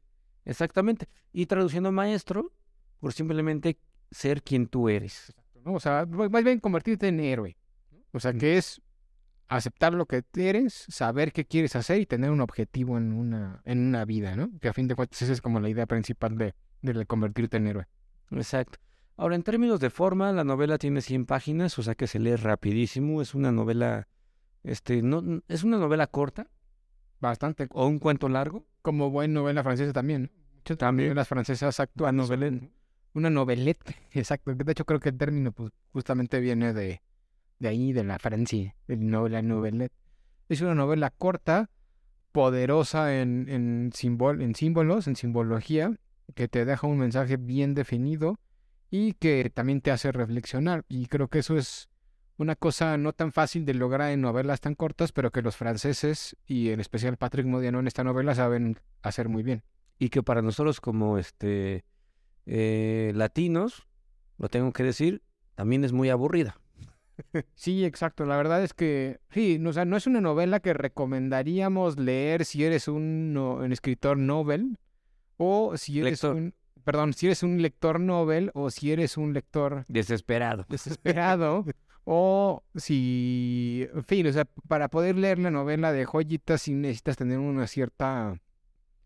Exactamente. 0.45 1.09
Y 1.33 1.47
traduciendo 1.47 1.93
maestro, 1.93 2.53
por 3.01 3.13
simplemente 3.13 3.79
ser 4.11 4.43
quien 4.43 4.67
tú 4.67 4.89
eres. 4.89 5.35
¿no? 5.65 5.75
O 5.75 5.81
sea, 5.81 6.07
más 6.07 6.45
bien 6.45 6.61
convertirte 6.61 7.09
en 7.09 7.21
héroe. 7.21 7.57
O 8.13 8.21
sea, 8.21 8.33
que 8.33 8.59
es 8.59 8.83
aceptar 9.49 9.95
lo 9.95 10.07
que 10.07 10.25
eres, 10.37 10.87
saber 10.89 11.33
qué 11.33 11.45
quieres 11.45 11.77
hacer 11.77 12.01
y 12.01 12.07
tener 12.07 12.31
un 12.31 12.41
objetivo 12.41 12.97
en 12.97 13.13
una, 13.13 13.61
en 13.65 13.81
una 13.81 14.05
vida, 14.05 14.35
¿no? 14.37 14.51
Que 14.61 14.69
a 14.69 14.73
fin 14.73 14.89
de 14.89 14.95
cuentas 14.95 15.21
esa 15.23 15.33
es 15.33 15.41
como 15.41 15.61
la 15.61 15.69
idea 15.69 15.87
principal 15.87 16.37
de, 16.37 16.55
de 16.81 17.07
convertirte 17.07 17.59
en 17.59 17.67
héroe. 17.67 17.87
Exacto. 18.31 18.79
Ahora, 19.17 19.35
en 19.35 19.43
términos 19.43 19.79
de 19.81 19.91
forma, 19.91 20.33
la 20.33 20.45
novela 20.45 20.79
tiene 20.79 21.03
100 21.03 21.27
páginas, 21.27 21.79
o 21.79 21.83
sea 21.83 21.95
que 21.95 22.07
se 22.07 22.19
lee 22.19 22.37
rapidísimo. 22.37 23.21
Es 23.21 23.35
una 23.35 23.53
novela, 23.53 24.09
este, 24.63 25.03
no, 25.03 25.43
es 25.49 25.65
una 25.65 25.79
novela 25.79 26.07
corta. 26.07 26.49
Bastante. 27.23 27.69
O 27.71 27.87
un 27.87 28.01
cuento 28.01 28.29
largo. 28.29 28.67
Como 28.83 29.11
buena 29.11 29.35
novela 29.35 29.63
francesa 29.63 29.93
también. 29.93 30.33
También. 30.77 31.15
Las 31.15 31.29
francesas 31.29 31.79
actúan 31.79 32.17
novelette. 32.17 32.69
Una 33.15 33.31
novelette, 33.31 33.97
exacto. 34.11 34.53
De 34.55 34.73
hecho, 34.73 34.85
creo 34.85 34.99
que 34.99 35.11
el 35.11 35.17
término 35.17 35.53
pues, 35.53 35.71
justamente 35.93 36.41
viene 36.41 36.73
de, 36.73 37.01
de 37.61 37.69
ahí, 37.69 37.93
de 37.93 38.03
la 38.03 38.19
Francia, 38.19 38.75
el 38.89 39.11
la 39.11 39.41
novelette. 39.41 39.93
Es 40.49 40.61
una 40.63 40.75
novela 40.75 41.11
corta, 41.11 41.71
poderosa 42.33 43.21
en, 43.21 43.49
en, 43.49 43.93
en 43.93 44.55
símbolos, 44.55 45.07
en 45.07 45.17
simbología, 45.17 45.97
que 46.35 46.49
te 46.49 46.65
deja 46.65 46.87
un 46.89 46.99
mensaje 46.99 47.37
bien 47.37 47.75
definido 47.75 48.41
y 48.91 49.13
que 49.13 49.49
también 49.51 49.81
te 49.81 49.93
hace 49.93 50.11
reflexionar. 50.11 50.85
Y 50.89 51.07
creo 51.07 51.29
que 51.29 51.39
eso 51.39 51.57
es 51.57 51.89
una 52.37 52.57
cosa 52.57 52.97
no 52.99 53.13
tan 53.13 53.33
fácil 53.33 53.65
de 53.65 53.75
lograr 53.75 54.11
en 54.13 54.21
novelas 54.21 54.61
tan 54.61 54.75
cortas, 54.75 55.13
pero 55.13 55.31
que 55.31 55.43
los 55.43 55.57
franceses 55.57 56.37
y 56.47 56.71
en 56.71 56.81
especial 56.81 57.17
Patrick 57.17 57.47
Modiano 57.47 57.81
en 57.81 57.87
esta 57.87 58.05
novela 58.05 58.35
saben 58.35 58.79
hacer 59.03 59.29
muy 59.29 59.43
bien. 59.43 59.63
Y 59.99 60.09
que 60.09 60.23
para 60.23 60.43
nosotros 60.43 60.81
como 60.81 61.19
este 61.19 61.85
eh, 62.47 63.13
latinos, 63.15 63.87
lo 64.39 64.49
tengo 64.49 64.73
que 64.73 64.83
decir, 64.83 65.23
también 65.55 65.85
es 65.85 65.93
muy 65.93 66.11
aburrida. 66.11 66.59
Sí, 67.55 67.85
exacto. 67.85 68.25
La 68.25 68.37
verdad 68.37 68.65
es 68.65 68.73
que 68.73 69.21
sí, 69.31 69.59
no, 69.61 69.71
o 69.71 69.73
sea, 69.73 69.85
no 69.85 69.97
es 69.97 70.07
una 70.07 70.21
novela 70.21 70.61
que 70.61 70.73
recomendaríamos 70.73 71.99
leer 71.99 72.45
si 72.45 72.65
eres 72.65 72.89
un, 72.89 73.37
un 73.37 73.71
escritor 73.71 74.17
novel, 74.17 74.79
o 75.37 75.77
si 75.77 76.01
eres 76.01 76.25
un, 76.25 76.55
perdón, 76.85 77.13
si 77.13 77.27
eres 77.27 77.43
un 77.43 77.61
lector 77.63 78.01
novel 78.01 78.51
o 78.55 78.71
si 78.71 78.93
eres 78.93 79.17
un 79.17 79.33
lector 79.33 79.85
desesperado. 79.89 80.67
Desesperado. 80.69 81.65
o 82.05 82.63
si, 82.75 83.87
en 83.95 84.05
fin, 84.05 84.27
o 84.27 84.33
sea, 84.33 84.47
para 84.69 84.89
poder 84.89 85.17
leer 85.17 85.39
la 85.39 85.51
novela 85.51 85.93
de 85.93 86.05
joyitas 86.05 86.63
sí 86.63 86.75
necesitas 86.75 87.17
tener 87.17 87.39
una 87.39 87.67
cierta 87.67 88.41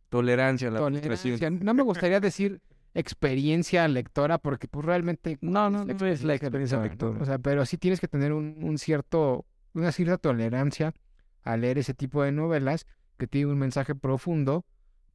tolerancia 0.08 0.68
a 0.68 0.70
la 0.70 0.78
tolerancia. 0.78 1.50
No 1.50 1.74
me 1.74 1.82
gustaría 1.82 2.20
decir 2.20 2.60
experiencia 2.94 3.86
lectora 3.88 4.38
porque 4.38 4.68
pues 4.68 4.86
realmente 4.86 5.36
no 5.42 5.68
no 5.68 5.84
no 5.84 6.06
es 6.06 6.24
la 6.24 6.34
experiencia 6.34 6.80
lectora 6.80 7.20
o 7.20 7.26
sea 7.26 7.38
pero 7.38 7.66
sí 7.66 7.76
tienes 7.76 8.00
que 8.00 8.08
tener 8.08 8.32
un, 8.32 8.56
un, 8.62 8.78
cierto 8.78 9.44
una 9.74 9.92
cierta 9.92 10.16
tolerancia 10.16 10.94
a 11.42 11.58
leer 11.58 11.76
ese 11.76 11.92
tipo 11.92 12.22
de 12.22 12.32
novelas 12.32 12.86
que 13.18 13.26
tiene 13.26 13.52
un 13.52 13.58
mensaje 13.58 13.94
profundo 13.94 14.64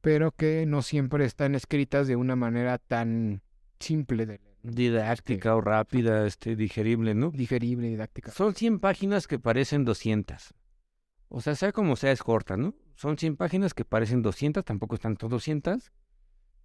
pero 0.00 0.30
que 0.30 0.64
no 0.64 0.82
siempre 0.82 1.24
están 1.24 1.56
escritas 1.56 2.06
de 2.06 2.14
una 2.14 2.36
manera 2.36 2.78
tan 2.78 3.42
simple 3.80 4.26
de 4.26 4.40
Didáctica 4.62 5.54
o 5.56 5.60
rápida, 5.60 6.26
este, 6.26 6.56
digerible, 6.56 7.14
¿no? 7.14 7.30
Digerible, 7.30 7.88
didáctica. 7.88 8.30
Son 8.30 8.54
100 8.54 8.78
páginas 8.78 9.26
que 9.26 9.38
parecen 9.38 9.84
200. 9.84 10.54
O 11.28 11.40
sea, 11.40 11.54
sea 11.54 11.72
como 11.72 11.96
sea, 11.96 12.12
es 12.12 12.22
corta, 12.22 12.56
¿no? 12.56 12.74
Son 12.94 13.18
100 13.18 13.36
páginas 13.36 13.74
que 13.74 13.84
parecen 13.84 14.22
200, 14.22 14.64
tampoco 14.64 14.94
están 14.94 15.16
todas 15.16 15.32
200, 15.32 15.92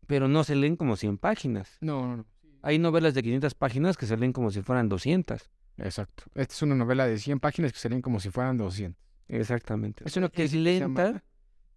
pero 0.05 0.27
no 0.27 0.43
se 0.43 0.55
leen 0.55 0.75
como 0.75 0.95
100 0.95 1.17
páginas. 1.17 1.77
No, 1.81 2.07
no, 2.07 2.17
no. 2.17 2.25
Hay 2.61 2.79
novelas 2.79 3.13
de 3.13 3.23
500 3.23 3.53
páginas 3.55 3.97
que 3.97 4.05
se 4.05 4.17
leen 4.17 4.33
como 4.33 4.51
si 4.51 4.61
fueran 4.61 4.89
200. 4.89 5.49
Exacto. 5.77 6.23
Esta 6.35 6.53
es 6.53 6.61
una 6.61 6.75
novela 6.75 7.07
de 7.07 7.17
100 7.17 7.39
páginas 7.39 7.71
que 7.71 7.79
se 7.79 7.89
leen 7.89 8.01
como 8.01 8.19
si 8.19 8.29
fueran 8.29 8.57
200. 8.57 9.01
Exactamente. 9.29 10.03
¿Eso 10.05 10.19
no 10.19 10.31
que 10.31 10.43
es 10.43 10.53
lenta? 10.53 11.23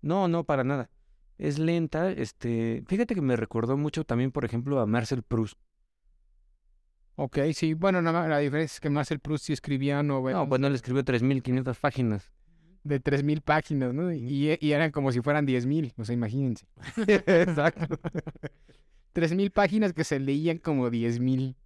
No, 0.03 0.29
no, 0.29 0.45
para 0.45 0.65
nada 0.65 0.91
es 1.41 1.59
lenta. 1.59 2.11
Este, 2.11 2.85
fíjate 2.87 3.15
que 3.15 3.23
me 3.23 3.35
recordó 3.35 3.77
mucho 3.77 4.05
también, 4.05 4.31
por 4.31 4.45
ejemplo, 4.45 4.81
a 4.81 4.87
Marcel 4.87 5.23
Proust. 5.23 5.59
Ok, 7.23 7.37
sí. 7.53 7.75
Bueno, 7.75 8.01
nada 8.01 8.27
la 8.29 8.39
diferencia 8.39 8.77
es 8.77 8.81
que 8.81 8.89
Marcel 8.89 9.21
Proust 9.21 9.45
sí 9.45 9.53
escribía 9.53 10.03
novelas. 10.03 10.41
No, 10.41 10.49
pues 10.49 10.59
no 10.59 10.71
le 10.71 10.77
escribió 10.77 11.05
3.500 11.05 11.77
páginas. 11.79 12.33
De 12.83 12.99
3.000 12.99 13.43
páginas, 13.43 13.93
¿no? 13.93 14.11
Y, 14.11 14.57
y, 14.59 14.73
eran 14.73 14.91
como 14.91 15.13
si 15.13 15.21
fueran 15.21 15.47
10.000, 15.47 15.93
o 15.99 16.05
sea, 16.07 16.15
imagínense. 16.15 16.65
Exacto. 17.27 18.01
3.000 19.15 19.51
páginas 19.53 19.93
que 19.93 20.03
se 20.03 20.19
leían 20.19 20.57
como 20.57 20.89
10.000. 20.89 21.57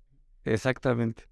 Exactamente. 0.45 1.29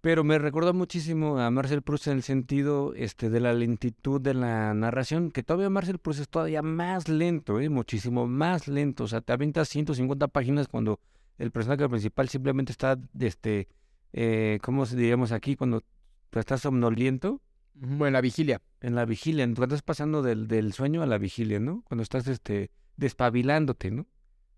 Pero 0.00 0.24
me 0.24 0.38
recuerda 0.38 0.72
muchísimo 0.72 1.38
a 1.38 1.50
Marcel 1.50 1.82
Proust 1.82 2.06
en 2.06 2.14
el 2.14 2.22
sentido 2.22 2.94
este, 2.94 3.28
de 3.28 3.40
la 3.40 3.52
lentitud 3.52 4.22
de 4.22 4.32
la 4.32 4.72
narración, 4.72 5.30
que 5.30 5.42
todavía 5.42 5.68
Marcel 5.68 5.98
Proust 5.98 6.20
es 6.20 6.28
todavía 6.30 6.62
más 6.62 7.10
lento, 7.10 7.60
¿eh? 7.60 7.68
muchísimo 7.68 8.26
más 8.26 8.68
lento. 8.68 9.04
O 9.04 9.08
sea, 9.08 9.20
te 9.20 9.34
aventas 9.34 9.68
150 9.68 10.28
páginas 10.28 10.66
cuando 10.66 10.98
el 11.38 11.50
personaje 11.50 11.88
principal 11.88 12.28
simplemente 12.28 12.72
está, 12.72 12.98
este, 13.18 13.68
eh, 14.12 14.58
¿cómo 14.62 14.86
diríamos 14.86 15.32
aquí? 15.32 15.56
Cuando 15.56 15.82
tú 16.30 16.38
estás 16.38 16.62
somnoliento. 16.62 17.40
Bueno, 17.74 18.06
en 18.06 18.12
la 18.14 18.20
vigilia. 18.20 18.62
En 18.80 18.94
la 18.94 19.04
vigilia, 19.04 19.44
cuando 19.44 19.64
estás 19.64 19.82
pasando 19.82 20.22
del, 20.22 20.48
del 20.48 20.72
sueño 20.72 21.02
a 21.02 21.06
la 21.06 21.18
vigilia, 21.18 21.60
¿no? 21.60 21.82
Cuando 21.82 22.02
estás, 22.02 22.26
este, 22.28 22.70
despabilándote, 22.96 23.90
¿no? 23.90 24.06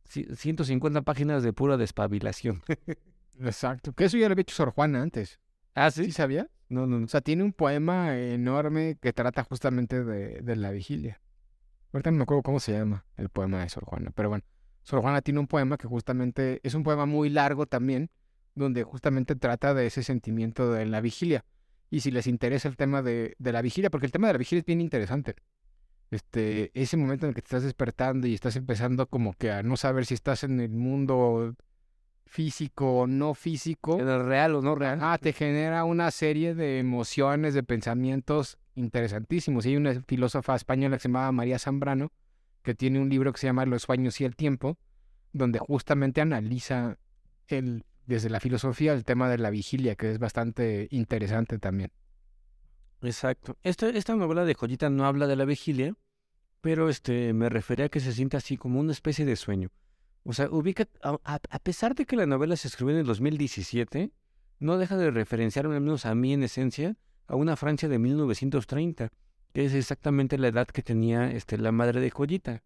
150 0.05 1.03
páginas 1.03 1.43
de 1.43 1.53
pura 1.53 1.77
despabilación. 1.77 2.63
Exacto. 3.41 3.93
Que 3.93 4.05
eso 4.05 4.17
ya 4.17 4.29
lo 4.29 4.33
había 4.33 4.43
hecho 4.43 4.55
Sor 4.55 4.71
Juana 4.71 5.03
antes. 5.03 5.39
¿Ah, 5.75 5.91
sí? 5.91 6.05
¿Sí 6.07 6.13
sabía? 6.13 6.49
No, 6.69 6.87
no, 6.87 6.99
no. 6.99 7.05
O 7.05 7.09
sea, 7.09 7.21
tiene 7.21 7.45
un 7.45 7.53
poema 7.53 8.17
enorme 8.17 8.97
que 9.01 9.13
trata 9.13 9.45
justamente 9.45 10.05
de, 10.05 10.41
de 10.41 10.57
la 10.57 10.71
vigilia. 10.71 11.21
Ahorita 11.93 12.11
no 12.11 12.19
me 12.19 12.23
acuerdo 12.23 12.43
cómo 12.43 12.61
se 12.61 12.73
llama 12.73 13.05
el 13.17 13.29
poema 13.29 13.61
de 13.61 13.69
Sor 13.69 13.85
Juana, 13.85 14.13
pero 14.15 14.29
bueno. 14.31 14.45
Sor 14.89 15.03
Juana 15.03 15.21
tiene 15.21 15.39
un 15.39 15.47
poema 15.47 15.77
que 15.77 15.87
justamente 15.87 16.61
es 16.63 16.73
un 16.73 16.83
poema 16.83 17.05
muy 17.05 17.29
largo 17.29 17.67
también, 17.67 18.09
donde 18.55 18.85
justamente 18.85 19.37
trata 19.37 19.75
de 19.75 19.87
ese 19.87 20.03
sentimiento 20.03 20.73
de 20.73 20.87
la 20.87 21.03
vigilia. 21.03 21.45
Y 21.91 22.01
si 22.01 22.11
les 22.11 22.27
interesa 22.27 22.69
el 22.69 22.77
tema 22.79 23.03
de, 23.03 23.37
de 23.39 23.53
la 23.53 23.61
vigilia, 23.61 23.91
porque 23.91 24.07
el 24.07 24.13
tema 24.13 24.29
de 24.29 24.33
la 24.33 24.39
vigilia 24.39 24.61
es 24.61 24.65
bien 24.65 24.81
interesante. 24.81 25.37
Este, 26.11 26.71
ese 26.73 26.97
momento 26.97 27.27
en 27.27 27.29
el 27.29 27.35
que 27.35 27.43
te 27.43 27.49
estás 27.49 27.65
despertando 27.65 28.27
y 28.27 28.33
estás 28.33 28.57
empezando 28.57 29.07
como 29.07 29.35
que 29.35 29.51
a 29.51 29.63
no 29.63 29.77
saber 29.77 30.07
si 30.07 30.15
estás 30.15 30.43
en 30.43 30.59
el 30.59 30.71
mundo 30.71 31.55
físico 32.25 33.01
o 33.01 33.07
no 33.07 33.35
físico. 33.35 34.01
¿En 34.01 34.09
el 34.09 34.25
real 34.25 34.55
o 34.55 34.63
no 34.63 34.75
real? 34.75 35.01
Ah, 35.03 35.19
te 35.21 35.35
genera 35.35 35.85
una 35.85 36.11
serie 36.11 36.55
de 36.55 36.79
emociones, 36.79 37.53
de 37.53 37.63
pensamientos 37.63 38.57
interesantísimos. 38.75 39.67
Y 39.67 39.69
hay 39.69 39.77
una 39.77 40.01
filósofa 40.07 40.57
española 40.57 40.97
que 40.97 41.03
se 41.03 41.09
llamaba 41.09 41.31
María 41.31 41.59
Zambrano, 41.59 42.11
que 42.69 42.75
tiene 42.75 43.01
un 43.01 43.09
libro 43.09 43.33
que 43.33 43.41
se 43.41 43.47
llama 43.47 43.65
Los 43.65 43.85
sueños 43.85 44.21
y 44.21 44.27
el 44.27 44.37
tiempo, 44.37 44.77
donde 45.33 45.59
justamente 45.59 46.21
analiza 46.21 46.99
el, 47.47 47.87
desde 48.05 48.29
la 48.29 48.41
filosofía 48.41 48.93
el 48.93 49.05
tema 49.05 49.31
de 49.31 49.39
la 49.39 49.49
vigilia, 49.49 49.95
que 49.95 50.11
es 50.11 50.19
bastante 50.19 50.87
interesante 50.91 51.59
también. 51.59 51.93
Exacto. 53.01 53.57
Esta, 53.63 53.89
esta 53.89 54.15
novela 54.17 54.45
de 54.45 54.53
Joyita 54.53 54.91
no 54.91 55.07
habla 55.07 55.27
de 55.27 55.37
la 55.37 55.47
vigilia, 55.47 55.95
pero 56.61 56.91
este 56.91 57.33
me 57.33 57.49
refería 57.49 57.87
a 57.87 57.89
que 57.89 58.01
se 58.01 58.13
siente 58.13 58.37
así 58.37 58.59
como 58.59 58.81
una 58.81 58.93
especie 58.93 59.25
de 59.25 59.37
sueño. 59.37 59.71
O 60.25 60.35
sea, 60.35 60.51
ubica, 60.51 60.87
a, 61.03 61.19
a, 61.25 61.59
pesar 61.61 61.95
de 61.95 62.05
que 62.05 62.17
la 62.17 62.27
novela 62.27 62.55
se 62.55 62.69
escribió 62.69 62.93
en 62.93 63.01
el 63.01 63.07
2017, 63.07 64.13
no 64.59 64.77
deja 64.77 64.99
de 64.99 65.11
referenciar, 65.11 65.65
al 65.65 65.81
menos 65.81 66.05
a 66.05 66.15
mí 66.15 66.35
en 66.35 66.43
esencia, 66.43 66.97
a 67.29 67.35
una 67.35 67.57
Francia 67.57 67.89
de 67.89 67.99
1930, 67.99 69.11
que 69.53 69.65
es 69.65 69.75
exactamente 69.75 70.39
la 70.39 70.49
edad 70.49 70.67
que 70.67 70.83
tenía 70.83 71.31
este, 71.31 71.59
la 71.59 71.73
madre 71.73 72.01
de 72.01 72.11
Joyita. 72.11 72.63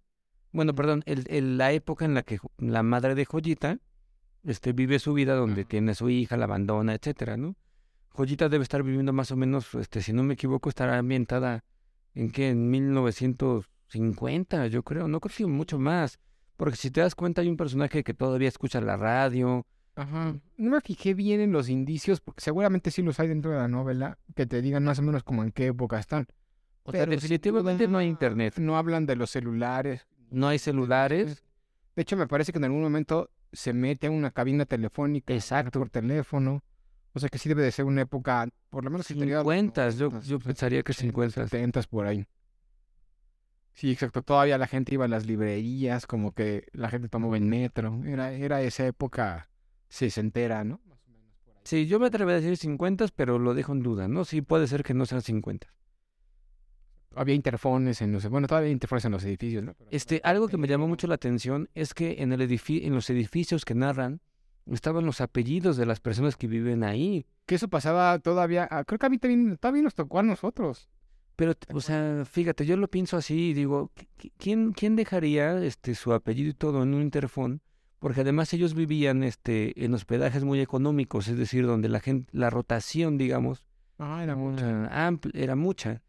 Bueno, 0.52 0.74
perdón, 0.74 1.02
el, 1.06 1.24
el, 1.28 1.56
la 1.58 1.72
época 1.72 2.04
en 2.04 2.14
la 2.14 2.22
que 2.22 2.38
la 2.58 2.82
madre 2.82 3.14
de 3.14 3.24
Joyita 3.24 3.78
este, 4.44 4.72
vive 4.72 4.98
su 4.98 5.12
vida 5.14 5.34
donde 5.34 5.64
tiene 5.64 5.92
a 5.92 5.94
su 5.94 6.10
hija, 6.10 6.36
la 6.36 6.44
abandona, 6.44 6.94
etcétera, 6.94 7.36
¿no? 7.36 7.56
Joyita 8.10 8.48
debe 8.48 8.62
estar 8.62 8.82
viviendo 8.82 9.12
más 9.12 9.30
o 9.30 9.36
menos, 9.36 9.74
este, 9.74 10.02
si 10.02 10.12
no 10.12 10.22
me 10.22 10.34
equivoco, 10.34 10.68
estará 10.68 10.98
ambientada 10.98 11.64
en 12.14 12.30
qué, 12.30 12.50
en 12.50 12.70
1950, 12.70 14.66
yo 14.66 14.82
creo, 14.82 15.08
no 15.08 15.20
creo 15.20 15.34
que 15.34 15.46
mucho 15.46 15.78
más. 15.78 16.18
Porque 16.56 16.76
si 16.76 16.90
te 16.90 17.00
das 17.00 17.14
cuenta, 17.14 17.40
hay 17.40 17.48
un 17.48 17.56
personaje 17.56 18.04
que 18.04 18.12
todavía 18.14 18.48
escucha 18.48 18.80
la 18.80 18.96
radio. 18.96 19.66
Ajá. 19.94 20.36
No 20.56 20.70
me 20.70 20.80
fijé 20.80 21.14
bien 21.14 21.40
en 21.40 21.52
los 21.52 21.68
indicios, 21.68 22.20
porque 22.20 22.42
seguramente 22.42 22.90
sí 22.90 23.02
los 23.02 23.18
hay 23.18 23.28
dentro 23.28 23.50
de 23.52 23.56
la 23.58 23.68
novela, 23.68 24.18
que 24.34 24.46
te 24.46 24.60
digan 24.60 24.84
más 24.84 24.98
o 24.98 25.02
menos 25.02 25.22
como 25.22 25.42
en 25.42 25.50
qué 25.50 25.68
época 25.68 25.98
están. 25.98 26.26
O 26.84 26.92
sea, 26.92 27.06
definitivamente 27.06 27.86
no 27.86 27.98
hay 27.98 28.08
internet. 28.08 28.58
No 28.58 28.76
hablan 28.76 29.06
de 29.06 29.16
los 29.16 29.30
celulares. 29.30 30.06
No 30.30 30.48
hay 30.48 30.58
celulares. 30.58 31.44
De 31.94 32.02
hecho, 32.02 32.16
me 32.16 32.26
parece 32.26 32.52
que 32.52 32.58
en 32.58 32.64
algún 32.64 32.82
momento 32.82 33.30
se 33.52 33.72
mete 33.72 34.08
a 34.08 34.10
una 34.10 34.30
cabina 34.30 34.64
telefónica. 34.64 35.32
Exacto. 35.32 35.78
Por 35.78 35.90
teléfono. 35.90 36.62
O 37.14 37.20
sea 37.20 37.28
que 37.28 37.38
sí 37.38 37.48
debe 37.48 37.62
de 37.62 37.72
ser 37.72 37.84
una 37.84 38.02
época, 38.02 38.48
por 38.70 38.84
lo 38.84 38.90
menos... 38.90 39.06
50, 39.06 39.90
yo, 39.90 40.20
yo 40.20 40.38
pensaría 40.38 40.82
que 40.82 40.94
50. 40.94 41.46
70 41.46 41.82
por 41.82 42.06
ahí. 42.06 42.26
Sí, 43.74 43.90
exacto. 43.90 44.22
Todavía 44.22 44.56
la 44.58 44.66
gente 44.66 44.94
iba 44.94 45.04
a 45.04 45.08
las 45.08 45.26
librerías, 45.26 46.06
como 46.06 46.32
que 46.32 46.66
la 46.72 46.88
gente 46.88 47.08
tomaba 47.08 47.36
el 47.36 47.44
metro. 47.44 48.00
Era, 48.04 48.32
era 48.32 48.62
esa 48.62 48.86
época 48.86 49.50
sesentera, 49.88 50.64
¿no? 50.64 50.80
Sí, 51.64 51.86
yo 51.86 52.00
me 52.00 52.06
atrevo 52.06 52.30
a 52.30 52.34
decir 52.34 52.56
50, 52.56 53.06
pero 53.14 53.38
lo 53.38 53.54
dejo 53.54 53.72
en 53.72 53.82
duda, 53.82 54.08
¿no? 54.08 54.24
Sí, 54.24 54.40
puede 54.40 54.66
ser 54.66 54.82
que 54.82 54.94
no 54.94 55.06
sean 55.06 55.22
50. 55.22 55.68
Había 57.14 57.34
interfones 57.34 58.02
en 58.02 58.12
los... 58.12 58.28
Bueno, 58.28 58.46
todavía 58.46 58.68
hay 58.68 58.72
interfones 58.72 59.04
en 59.04 59.12
los 59.12 59.24
edificios, 59.24 59.62
¿no? 59.62 59.74
este, 59.90 60.20
algo 60.24 60.48
que 60.48 60.56
me 60.56 60.68
llamó 60.68 60.88
mucho 60.88 61.06
la 61.06 61.14
atención 61.14 61.68
es 61.74 61.94
que 61.94 62.22
en, 62.22 62.32
el 62.32 62.40
en 62.42 62.94
los 62.94 63.10
edificios 63.10 63.64
que 63.64 63.74
narran, 63.74 64.20
estaban 64.70 65.04
los 65.04 65.20
apellidos 65.20 65.76
de 65.76 65.86
las 65.86 66.00
personas 66.00 66.36
que 66.36 66.46
viven 66.46 66.84
ahí. 66.84 67.26
Que 67.46 67.56
eso 67.56 67.68
pasaba 67.68 68.18
todavía, 68.18 68.68
ah, 68.70 68.84
creo 68.84 68.98
que 68.98 69.06
a 69.06 69.10
mí 69.10 69.18
también, 69.18 69.56
también 69.58 69.84
nos 69.84 69.94
tocó 69.94 70.20
a 70.20 70.22
nosotros. 70.22 70.88
Pero, 71.36 71.54
o 71.72 71.80
sea, 71.80 72.24
fíjate, 72.24 72.66
yo 72.66 72.76
lo 72.76 72.88
pienso 72.88 73.16
así 73.16 73.50
y 73.50 73.54
digo, 73.54 73.90
¿quién, 74.36 74.72
quién 74.72 74.96
dejaría 74.96 75.62
este 75.64 75.94
su 75.94 76.12
apellido 76.12 76.50
y 76.50 76.54
todo 76.54 76.82
en 76.82 76.94
un 76.94 77.02
interfón? 77.02 77.62
Porque 77.98 78.20
además 78.20 78.52
ellos 78.52 78.74
vivían 78.74 79.22
este 79.22 79.84
en 79.84 79.94
hospedajes 79.94 80.44
muy 80.44 80.60
económicos, 80.60 81.28
es 81.28 81.36
decir, 81.36 81.66
donde 81.66 81.88
la 81.88 82.00
gente, 82.00 82.28
la 82.32 82.50
rotación, 82.50 83.16
digamos, 83.16 83.64
ah, 83.98 84.22
era 84.22 84.36
mucha, 84.36 84.90
era 85.32 85.56
mucha, 85.56 86.02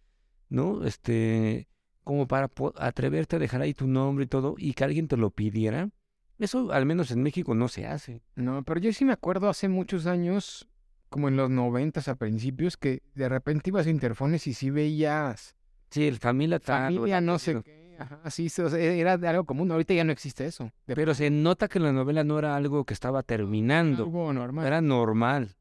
¿no? 0.54 0.86
Este, 0.86 1.68
como 2.04 2.28
para 2.28 2.50
atreverte 2.78 3.38
a 3.38 3.40
dejar 3.40 3.62
ahí 3.62 3.74
tu 3.74 3.88
nombre 3.88 4.26
y 4.26 4.28
todo 4.28 4.56
y 4.58 4.74
que 4.74 4.84
alguien 4.84 5.08
te 5.08 5.18
lo 5.18 5.32
pidiera. 5.32 5.90
Eso 6.38 6.72
al 6.72 6.86
menos 6.86 7.12
en 7.12 7.24
México 7.24 7.56
no 7.56 7.68
se 7.68 7.88
hace. 7.88 8.22
No, 8.36 8.64
pero 8.64 8.80
yo 8.80 8.94
sí 8.94 9.04
me 9.04 9.14
acuerdo 9.14 9.50
hace 9.50 9.68
muchos 9.68 10.06
años, 10.06 10.70
como 11.10 11.28
en 11.28 11.38
los 11.38 11.50
noventas 11.50 12.08
a 12.08 12.16
principios, 12.16 12.78
que 12.78 13.02
de 13.16 13.30
repente 13.30 13.72
ibas 13.72 13.88
a 13.88 13.90
Interfones 13.90 14.46
y 14.48 14.54
sí 14.54 14.70
veías... 14.70 15.56
Sí, 15.90 16.08
el 16.08 16.18
familia 16.18 16.60
tal. 16.60 16.96
Familia 16.96 17.20
no 17.22 17.40
sé 17.40 17.62
qué. 17.64 17.96
Ajá, 18.00 18.30
sí, 18.30 18.52
era 18.58 19.14
algo 19.14 19.46
común. 19.46 19.72
Ahorita 19.72 19.94
ya 19.94 20.04
no 20.04 20.12
existe 20.12 20.46
eso. 20.46 20.72
Pero 20.86 21.14
se 21.14 21.30
nota 21.30 21.68
que 21.68 21.80
la 21.80 21.92
novela 21.92 22.24
no 22.24 22.38
era 22.40 22.56
algo 22.56 22.86
que 22.86 22.94
estaba 22.94 23.22
terminando. 23.24 24.04
Algo 24.04 24.34
normal. 24.34 24.66
Era 24.66 24.82
normal. 24.82 25.56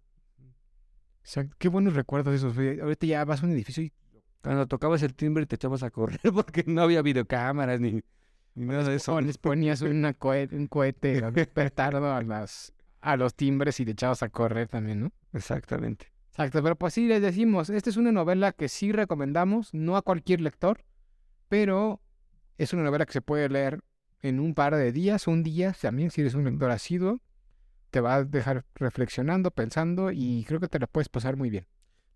Exacto. 1.21 1.55
Qué 1.59 1.69
buenos 1.69 1.95
recuerdos 1.95 2.35
esos. 2.35 2.57
Ahorita 2.57 3.07
ya 3.07 3.25
vas 3.25 3.43
a 3.43 3.47
un 3.47 3.53
edificio 3.53 3.83
y... 3.83 3.93
Cuando 4.43 4.67
tocabas 4.67 5.03
el 5.03 5.15
timbre 5.15 5.45
y 5.45 5.47
te 5.47 5.55
echabas 5.57 5.83
a 5.83 5.91
correr 5.91 6.21
porque 6.35 6.65
no 6.67 6.83
había 6.83 7.03
videocámaras 7.03 7.81
ni 7.81 8.03
y 8.55 8.61
nada 8.65 8.85
de 8.85 8.97
eso. 8.97 9.21
les 9.21 9.39
ponías 9.39 9.81
una 9.81 10.13
cohete, 10.13 10.57
un 10.57 10.67
cohete 10.67 11.23
petardo 11.47 12.13
a, 12.13 12.23
las, 12.23 12.73
a 13.01 13.17
los 13.17 13.35
timbres 13.35 13.81
y 13.81 13.85
te 13.85 13.93
echabas 13.93 14.23
a 14.23 14.29
correr 14.29 14.69
también, 14.69 15.01
¿no? 15.01 15.13
Exactamente. 15.33 16.13
Exacto, 16.29 16.63
pero 16.63 16.77
pues 16.77 16.95
sí 16.95 17.07
les 17.07 17.21
decimos, 17.23 17.71
esta 17.71 17.91
es 17.91 17.97
una 17.97 18.13
novela 18.13 18.53
que 18.53 18.69
sí 18.69 18.93
recomendamos, 18.93 19.73
no 19.75 19.97
a 19.97 20.03
cualquier 20.03 20.41
lector, 20.41 20.85
pero 21.49 22.01
es 22.59 22.73
una 22.73 22.83
novela 22.83 23.05
que 23.07 23.13
se 23.13 23.21
puede 23.21 23.49
leer 23.49 23.81
en 24.21 24.41
un 24.41 24.55
par 24.55 24.75
de 24.77 24.93
días, 24.93 25.27
un 25.27 25.43
día, 25.43 25.75
también 25.81 26.11
si 26.11 26.23
eres 26.23 26.35
un 26.35 26.45
lector 26.45 26.71
asiduo, 26.71 27.21
te 27.91 28.01
va 28.01 28.15
a 28.15 28.25
dejar 28.25 28.65
reflexionando, 28.75 29.51
pensando 29.51 30.11
y 30.11 30.45
creo 30.47 30.61
que 30.61 30.69
te 30.69 30.79
la 30.79 30.87
puedes 30.87 31.09
pasar 31.09 31.37
muy 31.37 31.51
bien. 31.51 31.67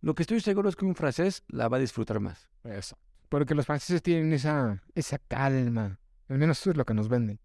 Lo 0.07 0.15
que 0.15 0.23
estoy 0.23 0.39
seguro 0.39 0.69
es 0.69 0.77
que 0.77 0.85
un 0.85 0.95
francés 0.95 1.43
la 1.49 1.67
va 1.67 1.79
a 1.79 1.81
disfrutar 1.81 2.21
más. 2.21 2.49
Eso. 2.63 2.97
Porque 3.29 3.57
los 3.57 3.67
franceses 3.67 4.01
tienen 4.05 4.33
esa, 4.33 4.81
esa 4.95 5.19
calma, 5.19 5.99
al 6.29 6.39
menos 6.39 6.61
eso 6.61 6.71
es 6.71 6.77
lo 6.77 6.85
que 6.85 6.95
nos 6.95 7.09
venden. 7.09 7.41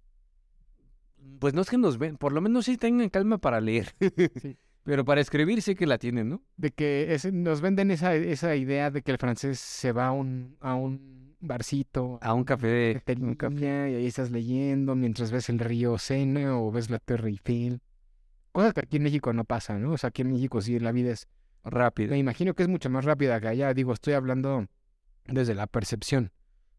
Pues 1.40 1.56
no 1.56 1.62
es 1.62 1.72
que 1.72 1.80
nos 1.80 1.98
ven, 1.98 2.18
por 2.18 2.34
lo 2.34 2.40
menos 2.40 2.66
sí 2.66 2.78
tengan 2.78 3.10
calma 3.10 3.40
para 3.40 3.62
leer. 3.62 3.96
Pero 4.84 5.04
para 5.06 5.22
escribir 5.22 5.64
sí 5.64 5.74
que 5.74 5.88
la 5.88 5.98
tienen, 5.98 6.30
¿no? 6.30 6.44
De 6.56 6.70
que 6.70 7.18
nos 7.34 7.62
venden 7.62 7.90
esa, 7.90 8.14
esa 8.14 8.56
idea 8.56 8.92
de 8.92 9.02
que 9.02 9.10
el 9.10 9.18
francés 9.18 9.60
se 9.60 9.92
va 9.92 10.10
a 10.10 10.12
un, 10.12 10.56
a 10.60 10.76
un 10.76 11.36
barcito. 11.40 12.20
A 12.22 12.36
un 12.36 12.44
café. 12.44 13.02
un 13.22 13.34
café 13.34 13.90
y 13.90 13.96
ahí 13.96 14.06
estás 14.06 14.30
leyendo 14.30 14.94
mientras 14.94 15.32
ves 15.32 15.50
el 15.50 15.58
río 15.58 15.98
Sena 15.98 16.60
o 16.60 16.72
ves 16.72 16.92
la 16.92 17.00
Torre 17.00 17.30
Eiffel. 17.30 17.82
Cosa 18.52 18.72
que 18.72 18.82
aquí 18.82 18.98
en 18.98 19.04
México 19.04 19.34
no 19.34 19.46
pasa, 19.46 19.80
¿no? 19.80 19.94
O 19.94 19.98
sea, 19.98 20.10
aquí 20.10 20.22
en 20.22 20.32
México 20.32 20.62
sí 20.62 20.78
la 20.78 20.92
vida 20.92 21.12
es 21.12 21.28
rápida. 21.64 22.12
Me 22.12 22.20
imagino 22.20 22.54
que 22.54 22.64
es 22.64 22.70
mucho 22.70 22.90
más 22.90 23.06
rápida 23.06 23.40
que 23.40 23.48
allá. 23.48 23.74
Digo, 23.74 23.94
estoy 23.94 24.14
hablando 24.14 24.68
desde 25.26 25.56
la 25.56 25.68
percepción. 25.68 26.32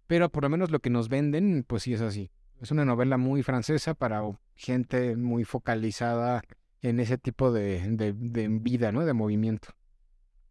Pero 0.06 0.30
por 0.30 0.42
lo 0.42 0.48
menos 0.48 0.70
lo 0.70 0.80
que 0.80 0.90
nos 0.90 1.08
venden, 1.08 1.64
pues 1.66 1.84
sí 1.84 1.94
es 1.94 2.00
así. 2.00 2.30
Es 2.60 2.70
una 2.70 2.84
novela 2.84 3.16
muy 3.16 3.42
francesa 3.42 3.94
para 3.94 4.22
gente 4.54 5.16
muy 5.16 5.44
focalizada 5.44 6.42
en 6.80 7.00
ese 7.00 7.18
tipo 7.18 7.52
de, 7.52 7.80
de, 7.88 8.48
vida, 8.48 8.92
¿no? 8.92 9.04
De 9.04 9.12
movimiento. 9.12 9.68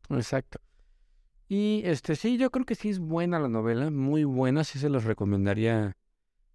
Exacto. 0.10 0.60
Y 1.48 1.82
este 1.86 2.16
sí, 2.16 2.38
yo 2.38 2.50
creo 2.50 2.66
que 2.66 2.76
sí 2.76 2.90
es 2.90 3.00
buena 3.00 3.40
la 3.40 3.50
novela, 3.50 3.92
muy 3.92 4.24
buena, 4.24 4.64
sí 4.64 4.80
se 4.80 4.90
los 4.90 5.04
recomendaría 5.04 5.98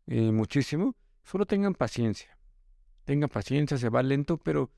eh, 0.06 0.32
muchísimo. 0.32 0.96
Solo 1.22 1.46
tengan 1.46 1.74
paciencia. 1.74 2.38
Tengan 3.04 3.28
paciencia, 3.28 3.76
se 3.78 3.88
va 3.88 4.02
lento, 4.02 4.38
pero 4.38 4.70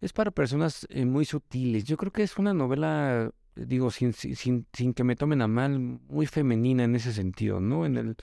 es 0.00 0.12
para 0.12 0.30
personas 0.30 0.86
eh, 0.90 1.04
muy 1.04 1.24
sutiles. 1.24 1.84
Yo 1.84 1.96
creo 1.96 2.12
que 2.12 2.22
es 2.22 2.38
una 2.38 2.54
novela 2.54 3.32
digo, 3.54 3.90
sin, 3.90 4.12
sin, 4.12 4.66
sin 4.72 4.94
que 4.94 5.04
me 5.04 5.16
tomen 5.16 5.42
a 5.42 5.48
mal, 5.48 5.78
muy 5.78 6.26
femenina 6.26 6.84
en 6.84 6.94
ese 6.94 7.12
sentido, 7.12 7.60
¿no? 7.60 7.86
En 7.86 7.96
el, 7.96 8.16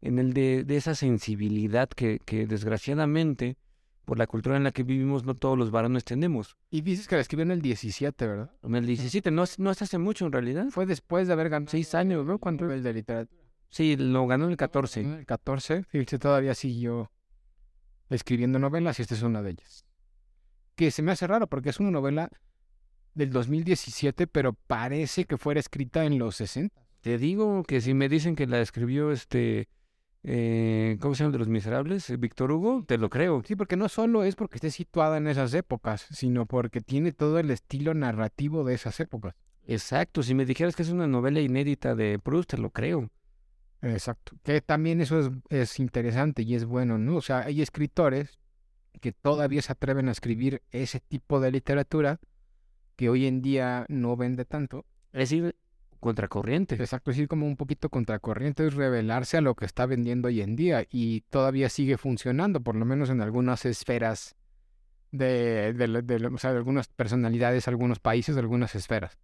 en 0.00 0.18
el 0.18 0.32
de, 0.32 0.64
de 0.64 0.76
esa 0.76 0.94
sensibilidad 0.94 1.88
que, 1.88 2.20
que 2.24 2.46
desgraciadamente 2.46 3.56
por 4.04 4.18
la 4.18 4.26
cultura 4.26 4.56
en 4.56 4.64
la 4.64 4.72
que 4.72 4.82
vivimos, 4.82 5.24
no 5.24 5.34
todos 5.34 5.56
los 5.56 5.70
varones 5.70 6.04
tenemos. 6.04 6.58
Y 6.70 6.82
dices 6.82 7.08
que 7.08 7.14
la 7.14 7.22
escribió 7.22 7.44
en 7.44 7.52
el 7.52 7.62
17, 7.62 8.26
¿verdad? 8.26 8.50
En 8.62 8.74
el 8.74 8.86
17, 8.86 9.30
no, 9.30 9.44
no 9.56 9.70
es 9.70 9.80
hace 9.80 9.96
mucho 9.96 10.26
en 10.26 10.32
realidad. 10.32 10.66
Fue 10.70 10.84
después 10.84 11.26
de 11.26 11.32
haber 11.32 11.48
ganado 11.48 11.70
Seis 11.70 11.94
años, 11.94 12.26
¿no? 12.26 12.38
¿Cuánto? 12.38 12.70
el 12.70 12.82
de 12.82 12.92
literatura. 12.92 13.42
Sí, 13.70 13.96
lo 13.96 14.26
ganó 14.26 14.44
en 14.44 14.50
el 14.50 14.56
14. 14.58 15.00
En 15.00 15.12
el 15.14 15.26
14, 15.26 15.84
fíjate, 15.84 16.18
todavía 16.18 16.54
siguió 16.54 17.10
escribiendo 18.10 18.58
novelas 18.58 18.98
y 18.98 19.02
esta 19.02 19.14
es 19.14 19.22
una 19.22 19.42
de 19.42 19.52
ellas. 19.52 19.86
Que 20.74 20.90
se 20.90 21.02
me 21.02 21.12
hace 21.12 21.26
raro 21.26 21.46
porque 21.46 21.70
es 21.70 21.80
una 21.80 21.90
novela 21.90 22.30
del 23.14 23.30
2017, 23.30 24.26
pero 24.26 24.54
parece 24.54 25.24
que 25.24 25.36
fuera 25.38 25.60
escrita 25.60 26.04
en 26.04 26.18
los 26.18 26.36
60. 26.36 26.74
Te 27.00 27.18
digo 27.18 27.62
que 27.62 27.80
si 27.80 27.94
me 27.94 28.08
dicen 28.08 28.34
que 28.34 28.46
la 28.46 28.60
escribió 28.60 29.12
este... 29.12 29.68
eh, 30.24 30.96
¿Cómo 31.00 31.14
se 31.14 31.22
llama? 31.22 31.32
De 31.32 31.38
los 31.38 31.48
miserables, 31.48 32.08
eh, 32.10 32.16
Víctor 32.16 32.50
Hugo, 32.50 32.84
te 32.86 32.98
lo 32.98 33.10
creo. 33.10 33.42
Sí, 33.46 33.54
porque 33.56 33.76
no 33.76 33.88
solo 33.88 34.24
es 34.24 34.34
porque 34.34 34.56
esté 34.56 34.70
situada 34.70 35.18
en 35.18 35.28
esas 35.28 35.54
épocas, 35.54 36.06
sino 36.10 36.46
porque 36.46 36.80
tiene 36.80 37.12
todo 37.12 37.38
el 37.38 37.50
estilo 37.50 37.94
narrativo 37.94 38.64
de 38.64 38.74
esas 38.74 38.98
épocas. 39.00 39.34
Exacto, 39.66 40.22
si 40.22 40.34
me 40.34 40.44
dijeras 40.44 40.74
que 40.74 40.82
es 40.82 40.90
una 40.90 41.06
novela 41.06 41.40
inédita 41.40 41.94
de 41.94 42.18
Proust, 42.18 42.50
te 42.50 42.58
lo 42.58 42.70
creo. 42.70 43.10
Exacto. 43.80 44.32
Que 44.42 44.60
también 44.60 45.00
eso 45.00 45.20
es, 45.20 45.30
es 45.50 45.78
interesante 45.78 46.42
y 46.42 46.54
es 46.54 46.64
bueno, 46.64 46.96
¿no? 46.98 47.16
O 47.16 47.20
sea, 47.20 47.40
hay 47.40 47.60
escritores 47.62 48.38
que 49.00 49.12
todavía 49.12 49.62
se 49.62 49.72
atreven 49.72 50.08
a 50.08 50.12
escribir 50.12 50.62
ese 50.70 51.00
tipo 51.00 51.40
de 51.40 51.50
literatura 51.50 52.20
que 52.96 53.08
hoy 53.08 53.26
en 53.26 53.42
día 53.42 53.86
no 53.88 54.16
vende 54.16 54.44
tanto. 54.44 54.84
Es 55.12 55.30
decir, 55.30 55.56
contracorriente. 56.04 56.74
Exacto, 56.74 57.10
es 57.10 57.18
ir 57.18 57.28
como 57.28 57.46
un 57.46 57.56
poquito 57.56 57.88
contracorriente, 57.88 58.66
es 58.66 58.74
revelarse 58.74 59.38
a 59.38 59.40
lo 59.40 59.54
que 59.54 59.64
está 59.64 59.86
vendiendo 59.86 60.28
hoy 60.28 60.42
en 60.42 60.54
día 60.54 60.86
y 60.90 61.22
todavía 61.30 61.70
sigue 61.70 61.96
funcionando, 61.96 62.60
por 62.60 62.76
lo 62.76 62.84
menos 62.84 63.08
en 63.08 63.22
algunas 63.22 63.64
esferas 63.64 64.36
de, 65.12 65.72
de, 65.72 66.02
de 66.02 66.26
o 66.26 66.36
sea, 66.36 66.52
de 66.52 66.58
algunas 66.58 66.88
personalidades, 66.88 67.68
algunos 67.68 68.00
países, 68.00 68.36
algunas 68.36 68.74
esferas. 68.74 69.18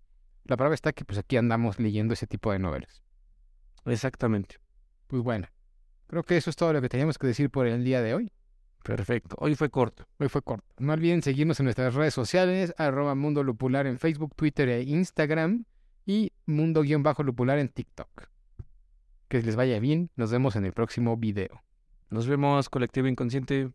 La 0.45 0.57
prueba 0.57 0.75
está 0.75 0.93
que 0.93 1.05
pues 1.05 1.19
aquí 1.19 1.37
andamos 1.37 1.79
leyendo 1.79 2.15
ese 2.15 2.27
tipo 2.27 2.51
de 2.51 2.59
novelas. 2.59 3.03
Exactamente. 3.85 4.57
Pues 5.07 5.23
bueno, 5.23 5.49
creo 6.07 6.23
que 6.23 6.39
eso 6.39 6.49
es 6.49 6.57
todo 6.57 6.73
lo 6.73 6.81
que 6.81 6.89
teníamos 6.89 7.19
que 7.19 7.27
decir 7.27 7.51
por 7.51 7.67
el 7.67 7.85
día 7.85 8.01
de 8.01 8.15
hoy. 8.15 8.33
Perfecto. 8.83 9.37
Hoy 9.39 9.55
fue 9.55 9.71
corto. 9.71 10.07
Hoy 10.19 10.29
fue 10.29 10.43
corto. 10.43 10.67
No 10.79 10.93
olviden 10.93 11.23
seguirnos 11.23 11.61
en 11.61 11.65
nuestras 11.65 11.95
redes 11.95 12.15
sociales, 12.15 12.75
arroba 12.79 13.15
Mundo 13.15 13.43
Lupular 13.43 13.87
en 13.87 13.99
Facebook, 13.99 14.35
Twitter 14.35 14.69
e 14.69 14.83
Instagram 14.83 15.65
y 16.07 16.33
Mundo-Lupular 16.47 17.59
en 17.59 17.69
TikTok. 17.69 18.09
Que 19.29 19.43
les 19.43 19.55
vaya 19.55 19.79
bien, 19.79 20.11
nos 20.17 20.33
vemos 20.33 20.57
en 20.57 20.65
el 20.65 20.73
próximo 20.73 21.17
video. 21.17 21.63
Nos 22.09 22.27
vemos, 22.27 22.69
colectivo 22.69 23.07
inconsciente. 23.07 23.71